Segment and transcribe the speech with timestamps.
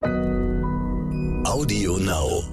[0.00, 2.44] Audio Now.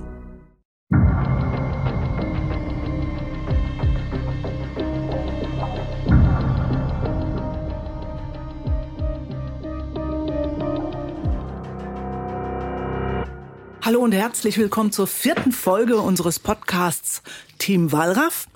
[13.82, 17.22] Hallo und herzlich willkommen zur vierten Folge unseres Podcasts
[17.60, 18.48] Team Wallraff.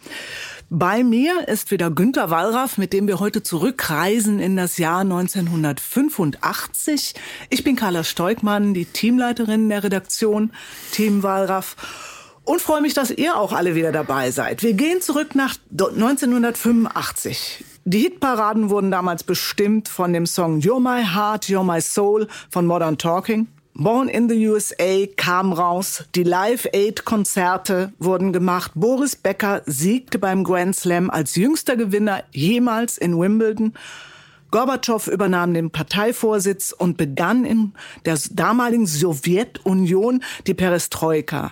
[0.71, 7.15] Bei mir ist wieder Günter Wallraff, mit dem wir heute zurückreisen in das Jahr 1985.
[7.49, 10.51] Ich bin Carla Steugmann, die Teamleiterin der Redaktion
[10.91, 11.75] Team Wallraff
[12.43, 14.61] und freue mich, dass ihr auch alle wieder dabei seid.
[14.61, 17.65] Wir gehen zurück nach 1985.
[17.85, 22.67] Die Hitparaden wurden damals bestimmt von dem Song You're My Heart, You're My Soul von
[22.67, 23.47] Modern Talking.
[23.81, 28.73] Born in the USA kam raus, die Live-Aid-Konzerte wurden gemacht.
[28.75, 33.71] Boris Becker siegte beim Grand Slam als jüngster Gewinner jemals in Wimbledon.
[34.51, 37.71] Gorbatschow übernahm den Parteivorsitz und begann in
[38.03, 41.51] der damaligen Sowjetunion die Perestroika.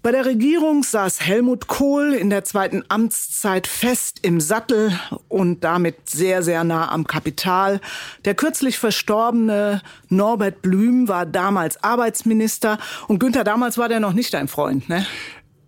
[0.00, 4.92] Bei der Regierung saß Helmut Kohl in der zweiten Amtszeit fest im Sattel
[5.26, 7.80] und damit sehr, sehr nah am Kapital.
[8.24, 14.32] Der kürzlich verstorbene Norbert Blüm war damals Arbeitsminister und Günther, damals war der noch nicht
[14.34, 15.04] dein Freund, ne?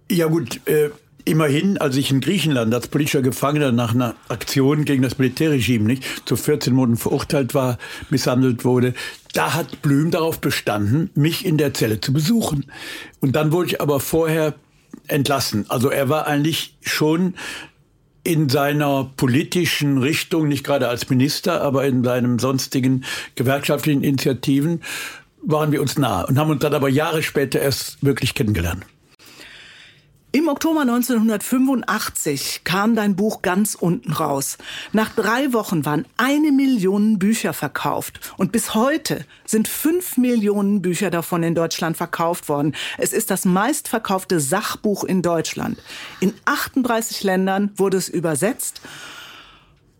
[0.08, 0.90] Ja gut, äh,
[1.24, 6.04] Immerhin, als ich in Griechenland als politischer Gefangener nach einer Aktion gegen das Militärregime nicht
[6.26, 8.94] zu 14 Monaten verurteilt war, misshandelt wurde,
[9.32, 12.66] da hat Blüm darauf bestanden, mich in der Zelle zu besuchen.
[13.20, 14.54] Und dann wurde ich aber vorher
[15.08, 15.66] entlassen.
[15.68, 17.34] Also er war eigentlich schon
[18.22, 23.04] in seiner politischen Richtung, nicht gerade als Minister, aber in seinen sonstigen
[23.34, 24.82] gewerkschaftlichen Initiativen,
[25.42, 28.84] waren wir uns nah und haben uns dann aber Jahre später erst wirklich kennengelernt.
[30.32, 34.58] Im Oktober 1985 kam dein Buch ganz unten raus.
[34.92, 38.20] Nach drei Wochen waren eine Million Bücher verkauft.
[38.36, 42.76] Und bis heute sind fünf Millionen Bücher davon in Deutschland verkauft worden.
[42.96, 45.82] Es ist das meistverkaufte Sachbuch in Deutschland.
[46.20, 48.82] In 38 Ländern wurde es übersetzt.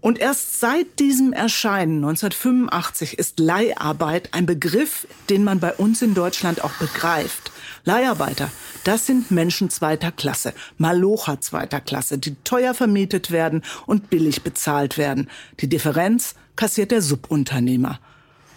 [0.00, 6.14] Und erst seit diesem Erscheinen 1985 ist Leiharbeit ein Begriff, den man bei uns in
[6.14, 7.49] Deutschland auch begreift.
[7.84, 8.50] Leiharbeiter,
[8.84, 14.98] das sind Menschen zweiter Klasse, Malocher zweiter Klasse, die teuer vermietet werden und billig bezahlt
[14.98, 15.30] werden.
[15.60, 18.00] Die Differenz kassiert der Subunternehmer.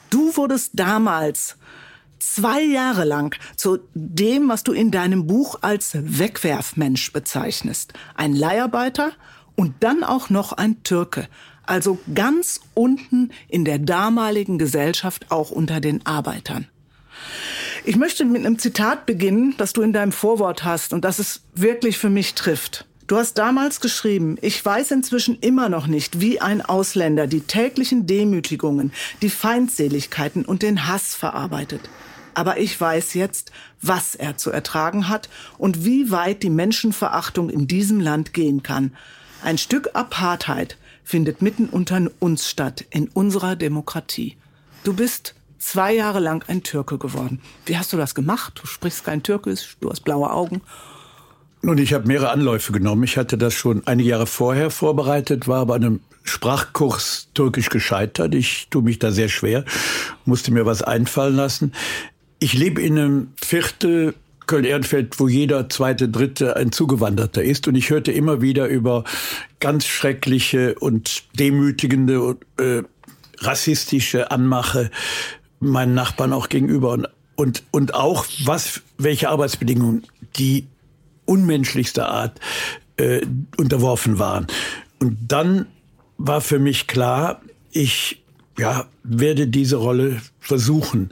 [0.10, 1.58] Du wurdest damals
[2.20, 7.94] zwei Jahre lang zu dem, was du in deinem Buch als Wegwerfmensch bezeichnest.
[8.16, 9.12] Ein Leiharbeiter
[9.56, 11.28] und dann auch noch ein Türke.
[11.66, 16.68] Also ganz unten in der damaligen Gesellschaft auch unter den Arbeitern.
[17.86, 21.42] Ich möchte mit einem Zitat beginnen, das du in deinem Vorwort hast und das es
[21.54, 22.86] wirklich für mich trifft.
[23.08, 28.08] Du hast damals geschrieben, ich weiß inzwischen immer noch nicht, wie ein Ausländer die täglichen
[28.08, 31.82] Demütigungen, die Feindseligkeiten und den Hass verarbeitet.
[32.36, 33.52] Aber ich weiß jetzt,
[33.82, 35.28] was er zu ertragen hat
[35.58, 38.94] und wie weit die Menschenverachtung in diesem Land gehen kann.
[39.44, 44.38] Ein Stück Apartheid findet mitten unter uns statt, in unserer Demokratie.
[44.86, 47.40] Du bist zwei Jahre lang ein Türke geworden.
[47.66, 48.60] Wie hast du das gemacht?
[48.62, 50.62] Du sprichst kein Türkisch, du hast blaue Augen.
[51.62, 53.04] Nun, ich habe mehrere Anläufe genommen.
[53.04, 58.36] Ich hatte das schon einige Jahre vorher vorbereitet, war bei einem Sprachkurs Türkisch gescheitert.
[58.36, 59.64] Ich tue mich da sehr schwer,
[60.26, 61.74] musste mir was einfallen lassen.
[62.40, 64.14] Ich lebe in einem Viertel
[64.46, 67.70] Köln-Ehrenfeld, wo jeder zweite, dritte ein Zugewanderter ist.
[67.70, 69.06] Und ich hörte immer wieder über
[69.62, 72.84] ganz schreckliche und demütigende, äh,
[73.40, 74.92] rassistische Anmache
[75.64, 80.04] meinen Nachbarn auch gegenüber und, und, und auch was, welche Arbeitsbedingungen
[80.38, 80.68] die
[81.26, 82.40] unmenschlichster Art
[82.98, 83.22] äh,
[83.58, 84.48] unterworfen waren.
[85.00, 85.68] Und dann
[86.18, 87.42] war für mich klar,
[87.72, 88.24] ich
[88.58, 91.12] ja, werde diese Rolle versuchen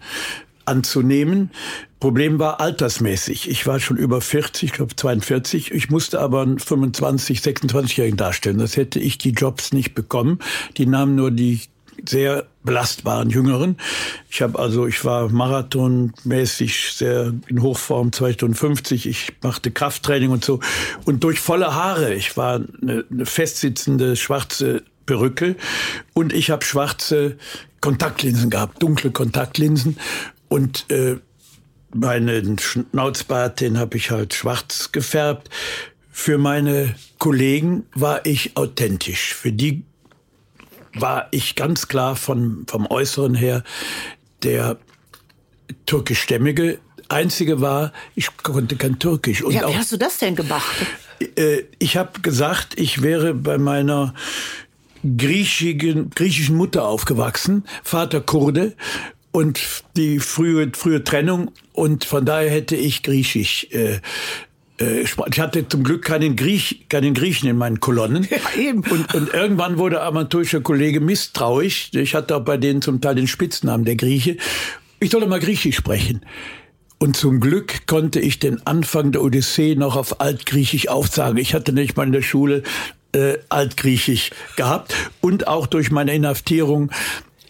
[0.66, 1.52] anzunehmen.
[2.00, 3.50] Problem war altersmäßig.
[3.50, 5.72] Ich war schon über 40, ich glaube 42.
[5.72, 8.58] Ich musste aber einen 25, 26-Jährigen darstellen.
[8.58, 10.40] Das hätte ich die Jobs nicht bekommen.
[10.78, 11.62] Die nahmen nur die
[12.08, 13.78] sehr belastbaren Jüngeren.
[14.30, 19.08] Ich habe also, ich war marathonmäßig sehr in Hochform, 2 Stunden 50.
[19.08, 20.60] Ich machte Krafttraining und so.
[21.06, 22.14] Und durch volle Haare.
[22.14, 25.56] Ich war eine, eine festsitzende schwarze Perücke
[26.14, 27.38] und ich habe schwarze
[27.82, 29.98] Kontaktlinsen gehabt, dunkle Kontaktlinsen.
[30.48, 31.18] Und äh,
[31.94, 35.50] meinen Schnauzbart, den habe ich halt schwarz gefärbt.
[36.12, 39.34] Für meine Kollegen war ich authentisch.
[39.34, 39.84] Für die
[40.94, 43.64] war ich ganz klar von, vom Äußeren her
[44.44, 44.78] der
[45.86, 46.80] türkischstämmige.
[47.10, 49.44] Einzige war, ich konnte kein Türkisch.
[49.44, 50.76] Und ja, wie hast du das denn gemacht?
[51.36, 54.14] Äh, ich habe gesagt, ich wäre bei meiner
[55.18, 58.76] griechischen, griechischen Mutter aufgewachsen, Vater Kurde.
[59.32, 59.60] und
[59.96, 61.52] die frühe, frühe Trennung.
[61.74, 64.00] Und von daher hätte ich Griechisch äh, äh,
[64.82, 68.28] ich hatte zum Glück keinen, Griech, keinen Griechen in meinen Kolonnen.
[68.62, 68.74] Ja.
[68.74, 71.90] Und, und irgendwann wurde der amatörische Kollege misstrauisch.
[71.94, 74.38] Ich hatte auch bei denen zum Teil den Spitznamen der Grieche.
[75.00, 76.26] Ich sollte mal Griechisch sprechen.
[77.00, 81.38] Und zum Glück konnte ich den Anfang der Odyssee noch auf Altgriechisch aufsagen.
[81.38, 82.64] Ich hatte nicht mal in der Schule
[83.14, 86.92] äh, Altgriechisch gehabt und auch durch meine Inhaftierung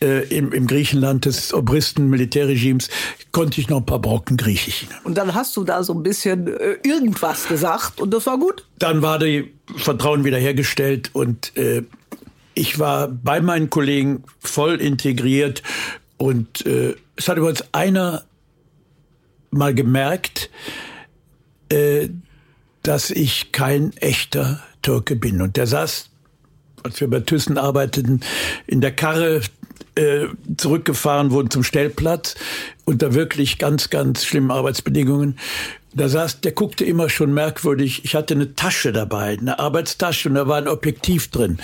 [0.01, 2.89] äh, im, im Griechenland des Obristen Militärregimes
[3.31, 4.87] konnte ich noch ein paar Brocken Griechisch.
[5.03, 8.65] Und dann hast du da so ein bisschen äh, irgendwas gesagt und das war gut?
[8.79, 11.83] Dann war die Vertrauen wiederhergestellt und äh,
[12.53, 15.63] ich war bei meinen Kollegen voll integriert
[16.17, 18.23] und äh, es hat übrigens einer
[19.51, 20.49] mal gemerkt,
[21.69, 22.09] äh,
[22.83, 25.41] dass ich kein echter Türke bin.
[25.41, 26.09] Und der saß,
[26.83, 28.21] als wir bei Thyssen arbeiteten,
[28.65, 29.41] in der Karre
[29.95, 32.35] äh, zurückgefahren wurden zum Stellplatz
[32.85, 35.37] unter wirklich ganz, ganz schlimmen Arbeitsbedingungen.
[35.93, 38.05] Da saß, der guckte immer schon merkwürdig.
[38.05, 41.59] Ich hatte eine Tasche dabei, eine Arbeitstasche und da war ein Objektiv drin.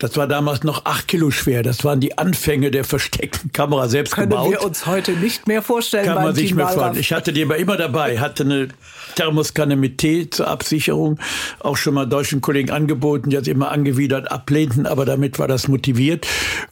[0.00, 1.62] Das war damals noch acht Kilo schwer.
[1.62, 4.50] Das waren die Anfänge der versteckten Kamera selbst Können gebaut.
[4.50, 6.06] wir uns heute nicht mehr vorstellen.
[6.06, 6.98] Kann man sich mehr vorstellen.
[6.98, 8.68] Ich hatte die aber immer dabei, hatte eine
[9.14, 11.20] Thermoskanne mit Tee zur Absicherung,
[11.60, 15.68] auch schon mal deutschen Kollegen angeboten, die hat immer angewidert, ablehnten, aber damit war das
[15.68, 16.26] motiviert.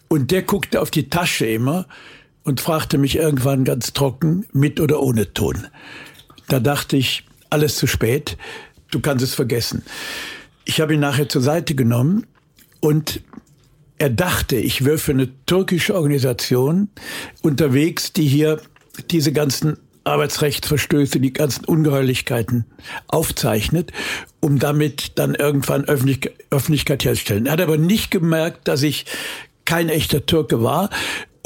[0.09, 1.87] Und der guckte auf die Tasche immer
[2.43, 5.67] und fragte mich irgendwann ganz trocken, mit oder ohne Ton.
[6.49, 8.37] Da dachte ich, alles zu spät,
[8.91, 9.83] du kannst es vergessen.
[10.65, 12.27] Ich habe ihn nachher zur Seite genommen
[12.81, 13.21] und
[13.99, 16.89] er dachte, ich wäre für eine türkische Organisation
[17.43, 18.61] unterwegs, die hier
[19.11, 22.65] diese ganzen Arbeitsrechtsverstöße, die ganzen Ungeheuerlichkeiten
[23.09, 23.93] aufzeichnet,
[24.41, 27.47] um damit dann irgendwann Öffentlich Öffentlichkeit herzustellen.
[27.47, 29.07] Er hat aber nicht gemerkt, dass ich
[29.65, 30.91] kein echter Türke war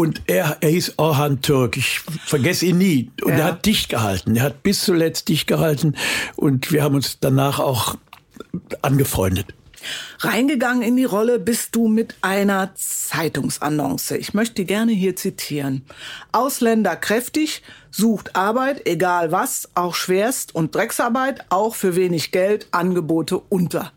[0.00, 1.76] und er, er hieß Orhan Türk.
[1.76, 3.10] Ich vergesse ihn nie.
[3.22, 3.38] Und ja.
[3.40, 4.34] er hat dicht gehalten.
[4.34, 5.94] Er hat bis zuletzt dicht gehalten.
[6.36, 7.96] Und wir haben uns danach auch
[8.80, 9.48] angefreundet.
[10.20, 14.12] Reingegangen in die Rolle bist du mit einer Zeitungsannonce.
[14.12, 15.84] Ich möchte die gerne hier zitieren.
[16.32, 23.38] Ausländer kräftig, sucht Arbeit, egal was, auch Schwerst- und Drecksarbeit, auch für wenig Geld, Angebote
[23.38, 23.92] unter.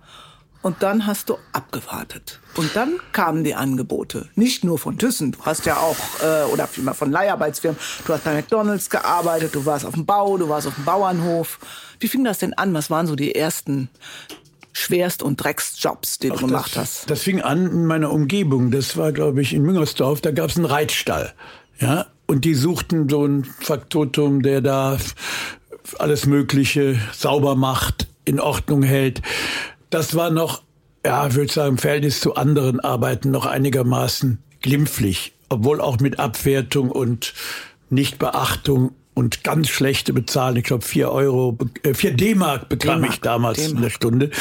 [0.63, 2.39] Und dann hast du abgewartet.
[2.56, 4.30] Und dann kamen die Angebote.
[4.36, 5.33] Nicht nur von Thyssen.
[5.33, 7.77] Du hast ja auch, äh, oder vielmehr von Leiharbeitsfirmen.
[8.07, 11.60] Du hast bei McDonalds gearbeitet, du warst auf dem Bau, du warst auf dem Bauernhof.
[12.00, 12.74] Wie fing das denn an?
[12.74, 13.89] Was waren so die ersten
[14.71, 17.09] Schwerst- und Drecksjobs, die Ach, du gemacht das, hast?
[17.09, 18.71] Das fing an in meiner Umgebung.
[18.71, 20.21] Das war, glaube ich, in Müngersdorf.
[20.21, 21.33] Da gab es einen Reitstall.
[21.80, 24.98] Ja, und die suchten so einen Faktotum, der da
[26.00, 29.21] alles Mögliche sauber macht, in Ordnung hält.
[29.94, 30.63] Das war noch,
[31.06, 36.18] ja, würde ich sagen, im Verhältnis zu anderen Arbeiten noch einigermaßen glimpflich, obwohl auch mit
[36.18, 37.36] Abwertung und
[37.92, 40.57] Nichtbeachtung und ganz schlechte Bezahlung.
[40.57, 44.31] Ich glaube, vier Euro, äh, vier D-Mark bekam ich damals in der Stunde.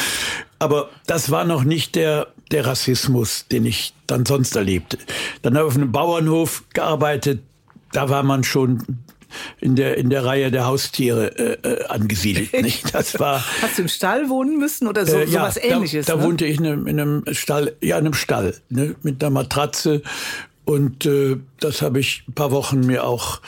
[0.57, 4.97] Aber das war noch nicht der, der Rassismus, den ich dann sonst erlebte.
[5.43, 7.43] Dann habe ich auf einem Bauernhof gearbeitet.
[7.91, 8.81] Da war man schon
[9.59, 12.53] in der in der Reihe der Haustiere äh, äh angesiedelt.
[12.61, 12.93] Nicht?
[12.93, 13.43] Das war.
[13.61, 16.05] Hast du im Stall wohnen müssen oder so, äh, ja, sowas Ähnliches?
[16.05, 16.25] Da, da ne?
[16.25, 20.01] wohnte ich in einem, in einem Stall, ja, in einem Stall, ne, mit einer Matratze
[20.65, 23.41] und äh, das habe ich ein paar Wochen mir auch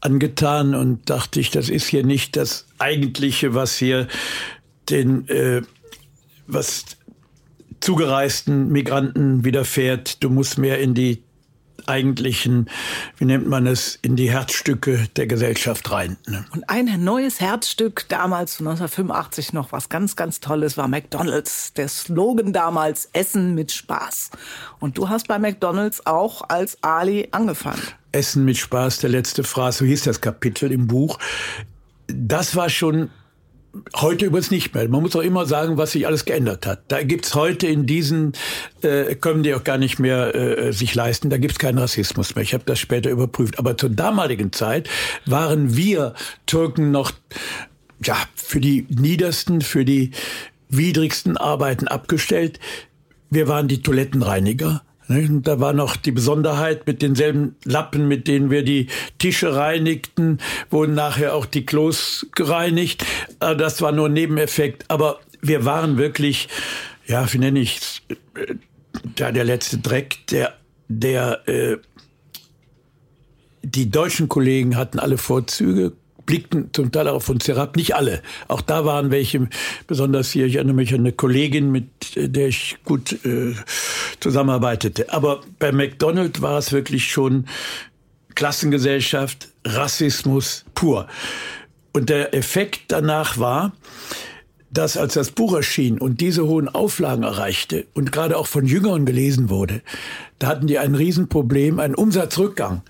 [0.00, 4.08] angetan und dachte ich, das ist hier nicht das Eigentliche, was hier
[4.90, 5.62] den äh,
[6.46, 6.84] was
[7.80, 10.22] zugereisten Migranten widerfährt.
[10.22, 11.22] Du musst mehr in die
[11.88, 12.68] eigentlichen,
[13.18, 16.16] wie nennt man es, in die Herzstücke der Gesellschaft rein.
[16.26, 16.44] Ne?
[16.52, 21.72] Und ein neues Herzstück damals 1985 noch was ganz, ganz Tolles war McDonald's.
[21.74, 24.30] Der Slogan damals Essen mit Spaß.
[24.80, 27.82] Und du hast bei McDonald's auch als Ali angefangen.
[28.12, 31.18] Essen mit Spaß, der letzte Phrase, so hieß das Kapitel im Buch.
[32.08, 33.10] Das war schon
[33.96, 34.88] Heute übrigens nicht mehr.
[34.88, 36.80] Man muss auch immer sagen, was sich alles geändert hat.
[36.88, 38.32] Da gibt's heute in diesen,
[38.82, 42.42] äh, können die auch gar nicht mehr äh, sich leisten, da gibt's keinen Rassismus mehr.
[42.42, 43.58] Ich habe das später überprüft.
[43.58, 44.88] Aber zur damaligen Zeit
[45.24, 46.14] waren wir
[46.46, 47.12] Türken noch
[48.02, 50.12] ja, für die niedersten, für die
[50.68, 52.60] widrigsten Arbeiten abgestellt.
[53.30, 54.82] Wir waren die Toilettenreiniger.
[55.08, 60.38] Und da war noch die Besonderheit mit denselben Lappen, mit denen wir die Tische reinigten,
[60.70, 63.04] wurden nachher auch die Klos gereinigt.
[63.40, 64.84] Äh, das war nur ein Nebeneffekt.
[64.88, 66.48] Aber wir waren wirklich,
[67.06, 68.02] ja, wie nenne ich
[69.14, 70.54] da der letzte Dreck, der,
[70.88, 71.76] der, äh,
[73.62, 75.92] die deutschen Kollegen hatten alle Vorzüge,
[76.26, 77.76] blickten zum Teil auch von herab.
[77.76, 78.22] Nicht alle.
[78.48, 79.48] Auch da waren welche,
[79.86, 83.54] besonders hier, ich erinnere mich an eine Kollegin, mit der ich gut äh,
[84.20, 85.12] zusammenarbeitete.
[85.12, 87.46] Aber bei McDonald's war es wirklich schon
[88.34, 91.06] Klassengesellschaft, Rassismus pur.
[91.92, 93.72] Und der Effekt danach war,
[94.70, 99.06] dass als das Buch erschien und diese hohen Auflagen erreichte und gerade auch von Jüngeren
[99.06, 99.80] gelesen wurde,
[100.38, 102.82] da hatten die ein Riesenproblem, einen Umsatzrückgang.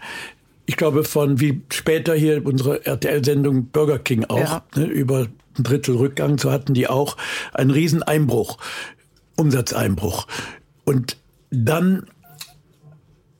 [0.66, 4.64] Ich glaube von, wie später hier unsere RTL-Sendung Burger King auch, ja.
[4.74, 7.16] ne, über ein Drittel Rückgang, so hatten die auch
[7.54, 8.58] einen Rieseneinbruch,
[9.36, 10.26] Umsatzeinbruch.
[10.84, 11.16] Und
[11.50, 12.06] dann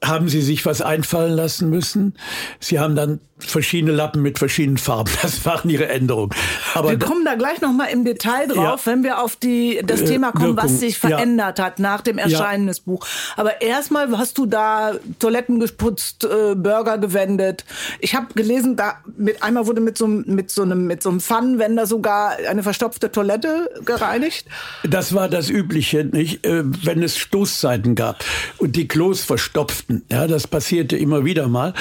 [0.04, 2.14] haben sie sich was einfallen lassen müssen.
[2.60, 5.10] Sie haben dann verschiedene Lappen mit verschiedenen Farben.
[5.22, 6.30] Das waren ihre Änderungen.
[6.74, 9.80] Aber wir kommen da gleich noch mal im Detail drauf, ja, wenn wir auf die,
[9.84, 11.66] das äh, Thema kommen, Wirkung, was sich verändert ja.
[11.66, 12.70] hat nach dem Erscheinen ja.
[12.70, 13.08] des Buchs.
[13.36, 17.64] Aber erstmal hast du da Toiletten gesputzt, äh, Burger gewendet.
[18.00, 21.20] Ich habe gelesen, da mit einmal wurde mit so, mit so einem mit so einem
[21.20, 24.46] Pfannenwender sogar eine verstopfte Toilette gereinigt.
[24.84, 26.46] Das war das Übliche, nicht?
[26.46, 28.24] Äh, wenn es Stoßzeiten gab
[28.58, 30.04] und die Klos verstopften.
[30.10, 31.74] Ja, das passierte immer wieder mal.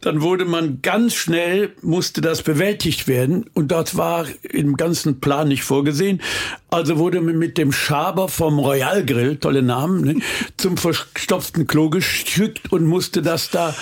[0.00, 5.18] Dann wurde man ganz ganz schnell musste das bewältigt werden und dort war im ganzen
[5.18, 6.22] Plan nicht vorgesehen.
[6.70, 10.20] Also wurde mit dem Schaber vom Royal Grill, tolle Namen, ne,
[10.56, 13.74] zum verstopften Klo geschickt und musste das da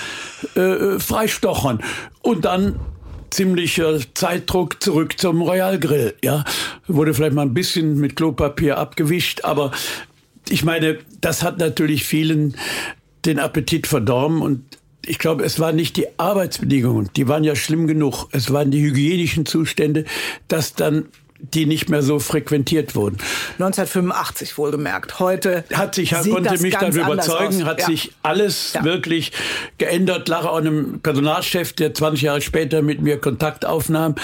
[0.54, 1.82] äh, freistochern.
[2.22, 2.80] Und dann
[3.28, 6.14] ziemlicher Zeitdruck zurück zum Royal Grill.
[6.24, 6.46] Ja,
[6.86, 9.70] wurde vielleicht mal ein bisschen mit Klopapier abgewischt, aber
[10.48, 12.56] ich meine, das hat natürlich vielen
[13.26, 14.62] den Appetit verdorben und
[15.04, 18.28] ich glaube, es waren nicht die Arbeitsbedingungen, die waren ja schlimm genug.
[18.32, 20.04] Es waren die hygienischen Zustände,
[20.48, 21.06] dass dann
[21.42, 23.16] die nicht mehr so frequentiert wurden.
[23.54, 25.18] 1985 wohlgemerkt.
[25.18, 27.86] Heute hat sich sieht konnte mich dann überzeugen, hat ja.
[27.86, 28.84] sich alles ja.
[28.84, 29.32] wirklich
[29.78, 30.28] geändert.
[30.28, 34.14] Lag auch einem Personalchef, der 20 Jahre später mit mir Kontakt aufnahm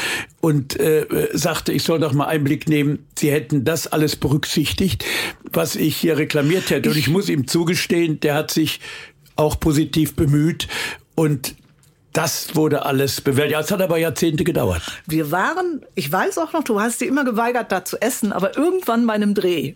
[0.40, 3.04] und äh, sagte, ich soll doch mal Einblick nehmen.
[3.18, 5.04] Sie hätten das alles berücksichtigt,
[5.52, 6.90] was ich hier reklamiert hätte.
[6.90, 8.78] Und ich muss ihm zugestehen, der hat sich
[9.38, 10.68] auch positiv bemüht
[11.14, 11.54] und
[12.12, 13.60] das wurde alles bewältigt.
[13.60, 14.82] Es hat aber Jahrzehnte gedauert.
[15.06, 18.56] Wir waren, ich weiß auch noch, du hast dir immer geweigert, da zu essen, aber
[18.56, 19.74] irgendwann bei einem Dreh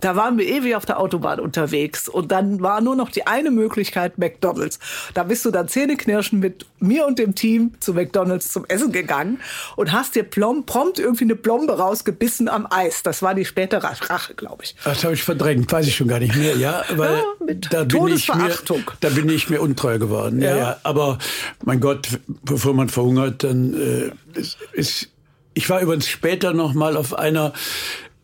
[0.00, 3.50] da waren wir ewig auf der Autobahn unterwegs und dann war nur noch die eine
[3.50, 4.78] Möglichkeit McDonald's.
[5.14, 9.40] Da bist du dann zähneknirschen mit mir und dem Team zu McDonald's zum Essen gegangen
[9.76, 13.02] und hast dir plomb, prompt irgendwie eine Plombe rausgebissen am Eis.
[13.02, 14.76] Das war die spätere Rache, glaube ich.
[14.84, 16.56] Das habe ich verdrängt, weiß ich schon gar nicht mehr.
[16.56, 18.50] Ja, weil ja, da bin ich mir,
[19.00, 20.42] da bin ich mir untreu geworden.
[20.42, 20.56] Ja, ja.
[20.56, 20.76] ja.
[20.82, 21.18] Aber
[21.64, 22.08] mein Gott,
[22.42, 25.08] bevor man verhungert, dann äh, ist, ist
[25.54, 27.54] ich war übrigens später noch mal auf einer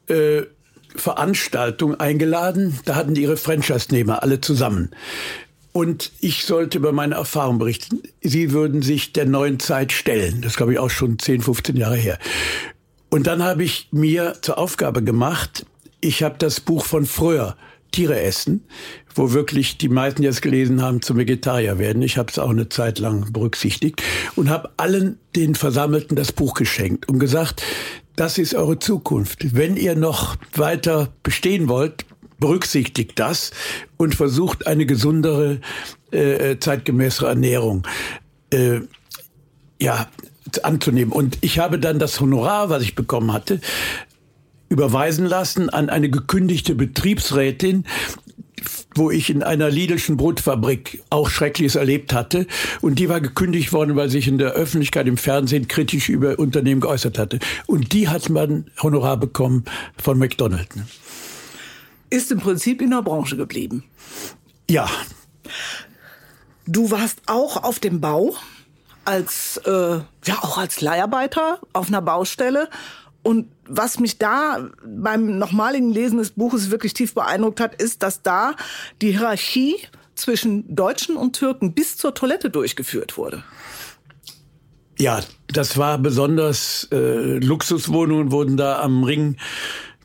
[0.07, 0.43] äh,
[0.97, 2.79] Veranstaltung eingeladen.
[2.85, 4.91] Da hatten die ihre Franchise-Nehmer alle zusammen.
[5.73, 8.03] Und ich sollte über meine Erfahrung berichten.
[8.21, 10.43] Sie würden sich der neuen Zeit stellen.
[10.43, 12.19] Das glaube ich auch schon 10, 15 Jahre her.
[13.09, 15.67] Und dann habe ich mir zur Aufgabe gemacht,
[16.01, 17.57] ich habe das Buch von früher,
[17.91, 18.65] Tiere essen,
[19.15, 22.03] wo wirklich die meisten, die es gelesen haben, zum Vegetarier werden.
[22.03, 24.03] Ich habe es auch eine Zeit lang berücksichtigt
[24.35, 27.63] und habe allen den Versammelten das Buch geschenkt und gesagt,
[28.17, 29.55] das ist eure Zukunft.
[29.57, 32.05] Wenn ihr noch weiter bestehen wollt,
[32.39, 33.53] berücksichtigt das
[33.97, 35.61] und versucht eine gesundere,
[36.11, 37.87] äh, zeitgemäßere Ernährung
[38.51, 38.81] äh,
[39.81, 40.09] ja,
[40.63, 41.13] anzunehmen.
[41.13, 43.61] Und ich habe dann das Honorar, was ich bekommen hatte,
[44.69, 47.85] überweisen lassen an eine gekündigte Betriebsrätin,
[48.95, 52.47] wo ich in einer Lidlschen Brotfabrik auch Schreckliches erlebt hatte.
[52.81, 56.81] Und die war gekündigt worden, weil sich in der Öffentlichkeit im Fernsehen kritisch über Unternehmen
[56.81, 57.39] geäußert hatte.
[57.67, 59.65] Und die hat man Honorar bekommen
[59.97, 60.77] von McDonald's.
[62.11, 63.85] Ist im Prinzip in der Branche geblieben.
[64.69, 64.89] Ja.
[66.67, 68.35] Du warst auch auf dem Bau
[69.05, 69.71] als äh,
[70.25, 72.69] ja auch als Leiharbeiter auf einer Baustelle
[73.23, 78.23] und was mich da beim nochmaligen Lesen des Buches wirklich tief beeindruckt hat, ist, dass
[78.23, 78.55] da
[79.01, 79.77] die Hierarchie
[80.15, 83.45] zwischen Deutschen und Türken bis zur Toilette durchgeführt wurde.
[84.99, 89.37] Ja, das war besonders äh, Luxuswohnungen wurden da am Ring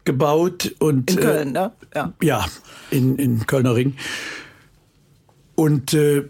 [0.05, 1.71] gebaut und in Köln, äh, ne?
[1.93, 2.45] Ja, ja
[2.91, 3.95] in, in Kölner Ring.
[5.55, 6.23] Und äh,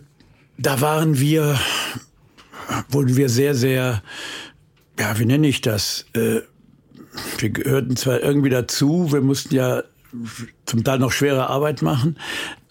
[0.57, 1.59] da waren wir,
[2.89, 4.01] wurden wir sehr, sehr,
[4.99, 6.05] ja, wie nenne ich das?
[6.13, 6.41] Äh,
[7.39, 9.83] wir gehörten zwar irgendwie dazu, wir mussten ja
[10.65, 12.17] zum Teil noch schwere Arbeit machen,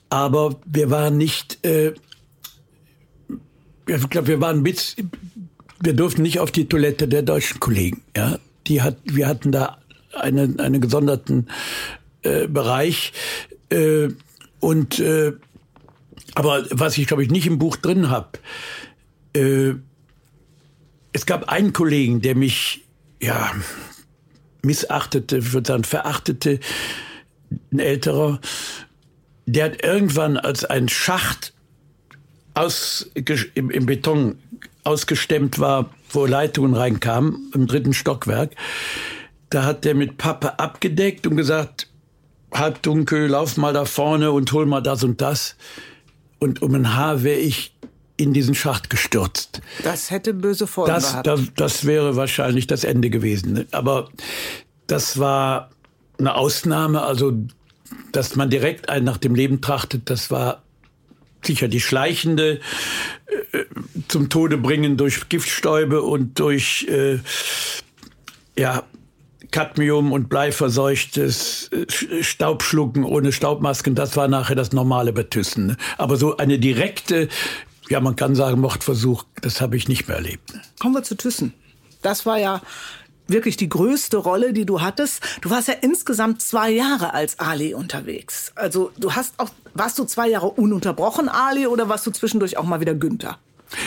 [0.09, 1.95] aber wir waren nicht, äh,
[3.87, 4.97] ich glaube, wir waren mit,
[5.81, 8.03] wir durften nicht auf die Toilette der deutschen Kollegen.
[8.17, 9.79] Ja, die hat, wir hatten da
[10.13, 11.49] einen, einen gesonderten
[12.23, 13.13] äh, Bereich
[13.71, 14.09] äh,
[14.61, 15.33] und äh,
[16.35, 18.39] aber was ich glaube ich nicht im Buch drin habe,
[19.35, 19.75] äh,
[21.13, 22.85] es gab einen Kollegen, der mich
[23.23, 23.55] ja
[24.67, 26.61] missachtete, ich würde sagen, verachtete,
[27.73, 28.41] ein älterer,
[29.47, 31.55] der hat irgendwann als ein Schacht
[32.55, 33.11] aus,
[33.55, 34.39] im, im Beton
[34.83, 38.55] ausgestemmt war, wo Leitungen reinkamen, im dritten Stockwerk.
[39.51, 41.89] Da hat der mit Pappe abgedeckt und gesagt,
[42.53, 45.57] halb dunkel, lauf mal da vorne und hol mal das und das.
[46.39, 47.76] Und um ein Haar wäre ich
[48.17, 49.61] in diesen Schacht gestürzt.
[49.83, 51.27] Das hätte böse Folgen das, gehabt.
[51.27, 53.67] Das, das wäre wahrscheinlich das Ende gewesen.
[53.73, 54.09] Aber
[54.87, 55.71] das war
[56.19, 57.03] eine Ausnahme.
[57.03, 57.33] Also,
[58.13, 60.63] dass man direkt einen nach dem Leben trachtet, das war
[61.45, 62.61] sicher die schleichende
[63.53, 63.65] äh,
[64.09, 67.21] zum Tode bringen durch Giftstäube und durch äh,
[68.59, 68.83] ja
[69.51, 75.69] Cadmium und Bleiverseuchtes äh, Staubschlucken ohne Staubmasken, das war nachher das normale bei Thyssen.
[75.69, 75.77] Ne?
[75.99, 77.29] Aber so eine direkte,
[77.89, 80.55] ja man kann sagen Mordversuch, das habe ich nicht mehr erlebt.
[80.81, 81.55] Kommen wir zu Thyssen.
[82.03, 82.61] Das war ja
[83.29, 85.23] wirklich die größte Rolle, die du hattest.
[85.41, 88.53] Du warst ja insgesamt zwei Jahre als Ali unterwegs.
[88.55, 92.65] Also du hast auch, warst du zwei Jahre ununterbrochen Ali oder warst du zwischendurch auch
[92.65, 93.39] mal wieder Günther?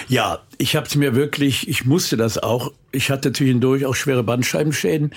[0.08, 2.74] Ja, ich habe es mir wirklich, ich musste das auch.
[2.92, 5.12] Ich hatte zwischendurch auch schwere Bandscheibenschäden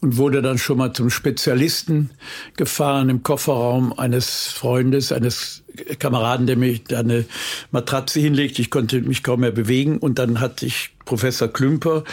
[0.00, 2.10] und wurde dann schon mal zum Spezialisten
[2.56, 5.62] gefahren im Kofferraum eines Freundes, eines
[5.98, 7.24] Kameraden, der mich da eine
[7.70, 8.58] Matratze hinlegt.
[8.58, 12.04] Ich konnte mich kaum mehr bewegen und dann hatte ich Professor Klümper,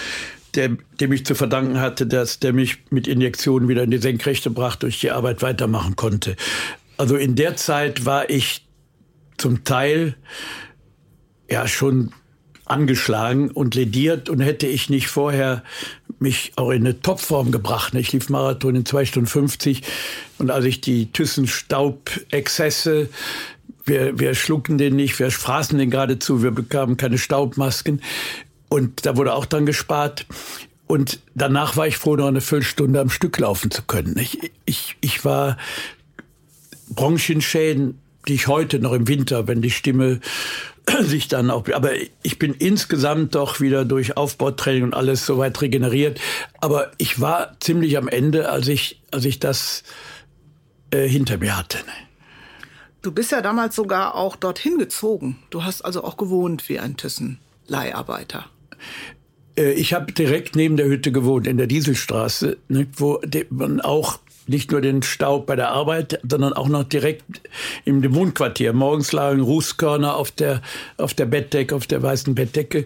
[0.55, 4.49] der, dem ich zu verdanken hatte, dass der mich mit Injektionen wieder in die Senkrechte
[4.49, 6.35] brachte ich die Arbeit weitermachen konnte.
[6.97, 8.65] Also in der Zeit war ich
[9.37, 10.15] zum Teil
[11.51, 12.11] ja schon
[12.65, 15.63] angeschlagen und lediert und hätte ich nicht vorher
[16.19, 17.93] mich auch in eine Topform gebracht.
[17.95, 19.81] Ich lief Marathon in zwei Stunden 50
[20.37, 23.09] und als ich die Thyssen-Staubexzesse
[23.85, 28.01] wir, wir schlucken den nicht, wir fraßen den geradezu, wir bekamen keine Staubmasken.
[28.69, 30.25] Und da wurde auch dann gespart.
[30.87, 34.17] Und danach war ich froh, noch eine Viertelstunde am Stück laufen zu können.
[34.17, 35.57] Ich, ich, ich war
[36.89, 40.19] Bronchienschäden, die ich heute noch im Winter, wenn die Stimme
[41.01, 41.91] sich dann auch, aber
[42.23, 46.19] ich bin insgesamt doch wieder durch Aufbautraining und alles soweit regeneriert.
[46.59, 49.83] Aber ich war ziemlich am Ende, als ich, als ich das
[50.91, 51.79] äh, hinter mir hatte.
[53.01, 55.39] Du bist ja damals sogar auch dorthin gezogen.
[55.49, 58.45] Du hast also auch gewohnt wie ein Thyssen-Leiharbeiter.
[59.57, 64.19] Äh, ich habe direkt neben der Hütte gewohnt, in der Dieselstraße, ne, wo man auch
[64.51, 67.23] nicht nur den Staub bei der Arbeit, sondern auch noch direkt
[67.85, 68.73] im Wohnquartier.
[68.73, 70.61] Morgens lagen Rußkörner auf der,
[70.97, 72.85] auf der Bettdecke, auf der weißen Bettdecke.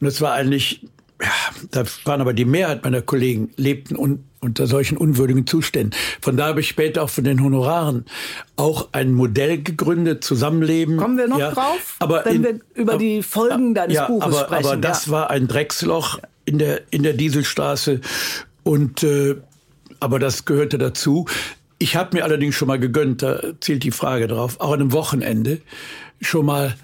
[0.00, 0.80] Und es war eigentlich
[1.22, 1.30] ja,
[1.70, 5.98] da waren aber die Mehrheit meiner Kollegen lebten un, unter solchen unwürdigen Zuständen.
[6.20, 8.04] Von da habe ich später auch von den Honoraren
[8.56, 10.96] auch ein Modell gegründet, Zusammenleben.
[10.96, 14.24] Kommen wir noch ja, drauf, aber wenn in, wir über die Folgen deines ja, Buches
[14.24, 14.66] aber, sprechen.
[14.66, 15.12] Aber das ja.
[15.12, 18.00] war ein Drecksloch in der in der Dieselstraße
[18.64, 19.36] und äh,
[20.00, 21.26] aber das gehörte dazu.
[21.78, 24.92] Ich habe mir allerdings schon mal gegönnt, da zielt die Frage drauf, auch an einem
[24.92, 25.60] Wochenende
[26.20, 26.76] schon mal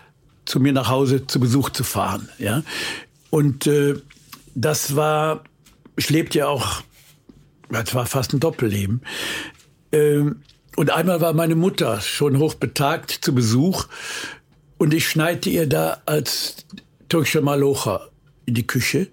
[0.44, 2.62] zu mir nach Hause zu Besuch zu fahren, ja.
[3.30, 3.94] Und äh,
[4.54, 5.44] das war,
[5.96, 6.82] ich lebte ja auch,
[7.70, 9.02] das war fast ein Doppelleben.
[9.92, 10.42] Ähm,
[10.76, 13.86] und einmal war meine Mutter schon hochbetagt zu Besuch
[14.78, 16.66] und ich schneite ihr da als
[17.08, 18.08] türkischer Malocha
[18.46, 19.08] in die Küche.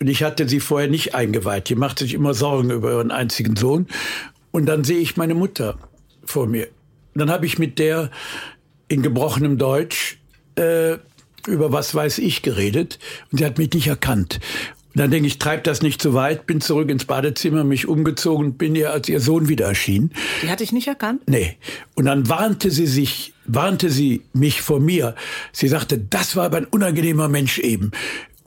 [0.00, 1.68] Und ich hatte sie vorher nicht eingeweiht.
[1.68, 3.86] Die machte sich immer Sorgen über ihren einzigen Sohn.
[4.50, 5.78] Und dann sehe ich meine Mutter
[6.24, 6.68] vor mir.
[7.14, 8.10] Und dann habe ich mit der
[8.88, 10.18] in gebrochenem Deutsch
[10.56, 10.96] äh,
[11.46, 12.98] über was weiß ich geredet
[13.30, 14.40] und sie hat mich nicht erkannt.
[14.94, 18.54] Und dann denke ich, treib das nicht zu weit, bin zurück ins Badezimmer, mich umgezogen
[18.54, 20.10] bin ihr, als ihr Sohn wieder erschien.
[20.42, 21.22] Die hatte ich nicht erkannt?
[21.28, 21.56] Nee.
[21.94, 25.14] Und dann warnte sie sich, warnte sie mich vor mir.
[25.52, 27.92] Sie sagte, das war aber ein unangenehmer Mensch eben.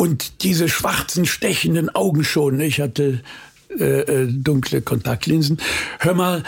[0.03, 2.59] Und diese schwarzen, stechenden Augen schon.
[2.59, 3.21] Ich hatte
[3.69, 5.61] äh, äh dunkle Kontaktlinsen.
[5.99, 6.43] Hör mal,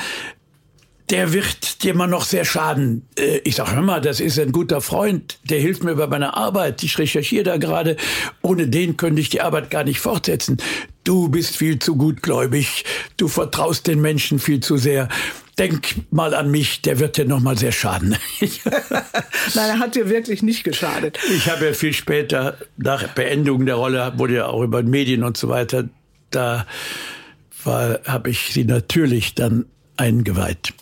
[1.10, 3.08] der wird dir mal noch sehr schaden.
[3.18, 6.36] Äh, ich sag, hör mal, das ist ein guter Freund, der hilft mir bei meiner
[6.36, 6.84] Arbeit.
[6.84, 7.96] Ich recherchiere da gerade.
[8.42, 10.58] Ohne den könnte ich die Arbeit gar nicht fortsetzen.
[11.06, 12.84] Du bist viel zu gutgläubig.
[13.16, 15.08] Du vertraust den Menschen viel zu sehr.
[15.58, 18.18] Denk mal an mich, der wird dir noch mal sehr schaden.
[18.42, 21.18] Nein, er hat dir wirklich nicht geschadet.
[21.34, 25.38] Ich habe ja viel später, nach Beendigung der Rolle, wurde ja auch über Medien und
[25.38, 25.88] so weiter,
[26.32, 26.66] da
[27.64, 29.66] habe ich sie natürlich dann
[29.98, 30.74] eingeweiht.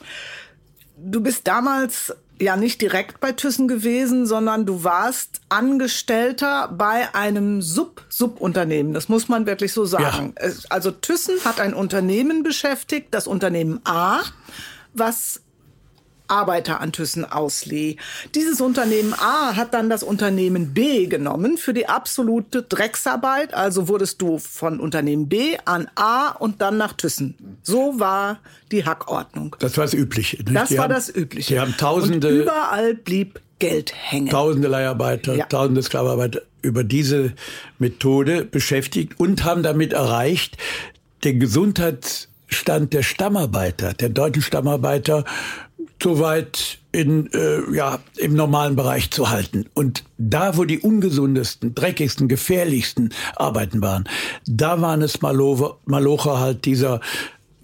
[0.98, 7.62] Du bist damals ja nicht direkt bei Thyssen gewesen, sondern du warst Angestellter bei einem
[7.62, 8.94] Sub-Subunternehmen.
[8.94, 10.36] Das muss man wirklich so sagen.
[10.42, 10.52] Ja.
[10.70, 14.22] Also Thyssen hat ein Unternehmen beschäftigt, das Unternehmen A,
[14.94, 15.43] was
[16.28, 17.98] Arbeiter an Thyssen auslieh.
[18.36, 23.54] Dieses Unternehmen A hat dann das Unternehmen B genommen für die absolute Drecksarbeit.
[23.54, 27.36] Also wurdest du von Unternehmen B an A und dann nach Thyssen.
[27.62, 28.40] So war
[28.72, 29.56] die Hackordnung.
[29.60, 30.38] Das war das Übliche.
[30.38, 30.56] Nicht?
[30.56, 31.54] Das die war haben, das Übliche.
[31.54, 32.28] Sie haben Tausende.
[32.28, 34.30] Und überall blieb Geld hängen.
[34.30, 35.46] Tausende Leiharbeiter, ja.
[35.46, 37.34] tausende Sklavenarbeiter über diese
[37.80, 40.58] Methode beschäftigt und haben damit erreicht,
[41.24, 45.24] den Gesundheitsstand der Stammarbeiter, der deutschen Stammarbeiter,
[46.04, 49.66] soweit in, äh, ja, im normalen Bereich zu halten.
[49.74, 54.04] Und da, wo die ungesundesten, dreckigsten, gefährlichsten Arbeiten waren,
[54.46, 57.00] da waren es Malocher halt dieser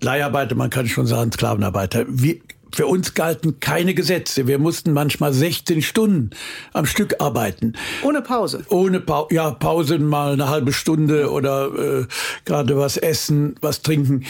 [0.02, 2.06] Leiharbeiter, man kann schon sagen Sklavenarbeiter.
[2.08, 2.38] Wir,
[2.74, 4.48] für uns galten keine Gesetze.
[4.48, 6.30] Wir mussten manchmal 16 Stunden
[6.74, 7.74] am Stück arbeiten.
[8.04, 8.64] Ohne Pause?
[8.70, 9.34] Ohne Pause.
[9.34, 12.06] Ja, Pause mal eine halbe Stunde oder äh,
[12.46, 14.26] gerade was essen, was trinken.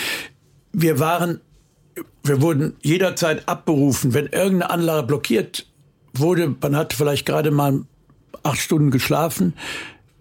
[0.72, 1.42] Wir waren,
[2.24, 4.14] wir wurden jederzeit abberufen.
[4.14, 5.66] Wenn irgendeine Anlage blockiert
[6.14, 7.82] wurde, man hat vielleicht gerade mal
[8.44, 9.54] acht Stunden geschlafen,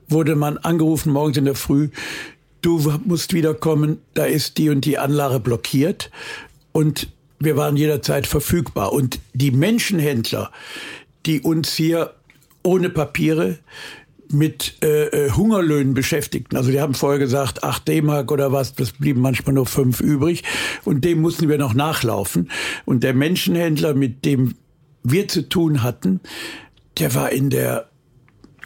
[0.09, 1.91] wurde man angerufen morgens in der Früh,
[2.63, 6.11] du musst wiederkommen, da ist die und die Anlage blockiert.
[6.73, 8.93] Und wir waren jederzeit verfügbar.
[8.93, 10.51] Und die Menschenhändler,
[11.27, 12.15] die uns hier
[12.63, 13.59] ohne Papiere
[14.31, 16.57] mit äh, äh Hungerlöhnen beschäftigten.
[16.57, 20.45] Also die haben vorher gesagt, acht D-Mark oder was, das blieben manchmal nur fünf übrig.
[20.85, 22.51] Und dem mussten wir noch nachlaufen.
[22.85, 24.55] Und der Menschenhändler, mit dem
[25.03, 26.21] wir zu tun hatten,
[26.99, 27.89] der war in der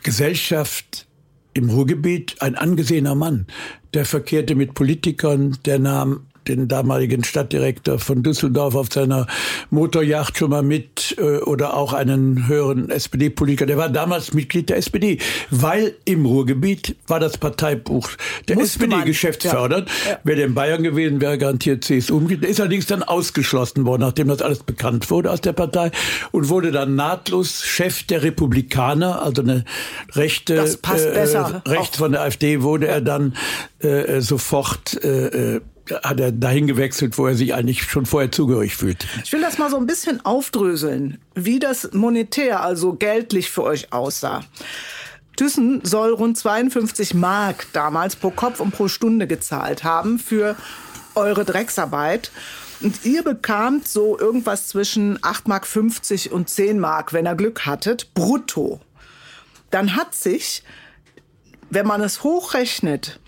[0.03, 1.07] Gesellschaft
[1.55, 3.47] im Ruhrgebiet ein angesehener Mann.
[3.95, 9.27] Der verkehrte mit Politikern, der nahm den damaligen Stadtdirektor von Düsseldorf auf seiner
[9.71, 13.67] Motorjacht schon mal mit äh, oder auch einen höheren SPD-Politiker.
[13.67, 15.19] Der war damals Mitglied der SPD,
[15.51, 18.11] weil im Ruhrgebiet war das Parteibuch
[18.49, 19.89] der SPD geschäftsfördernd.
[20.05, 20.13] Ja.
[20.13, 20.19] Ja.
[20.25, 22.21] Wäre in Bayern gewesen, wäre garantiert CSU.
[22.21, 25.91] Der ist allerdings dann ausgeschlossen worden, nachdem das alles bekannt wurde aus der Partei
[26.31, 29.65] und wurde dann nahtlos Chef der Republikaner, also eine
[30.13, 31.63] rechte, das passt äh, besser.
[31.67, 33.35] rechts von der AfD wurde er dann
[33.81, 35.61] äh, sofort äh, äh
[36.03, 39.07] hat er dahin gewechselt, wo er sich eigentlich schon vorher zugehörig fühlt.
[39.25, 43.93] Ich will das mal so ein bisschen aufdröseln, wie das monetär, also geldlich für euch
[43.93, 44.43] aussah.
[45.37, 50.57] Thyssen soll rund 52 Mark damals pro Kopf und pro Stunde gezahlt haben für
[51.15, 52.31] eure Drecksarbeit.
[52.81, 55.49] Und ihr bekamt so irgendwas zwischen 8,50
[56.29, 58.81] Mark und 10 Mark, wenn ihr Glück hattet, brutto.
[59.71, 60.65] Dann hat sich,
[61.71, 63.21] wenn man es hochrechnet,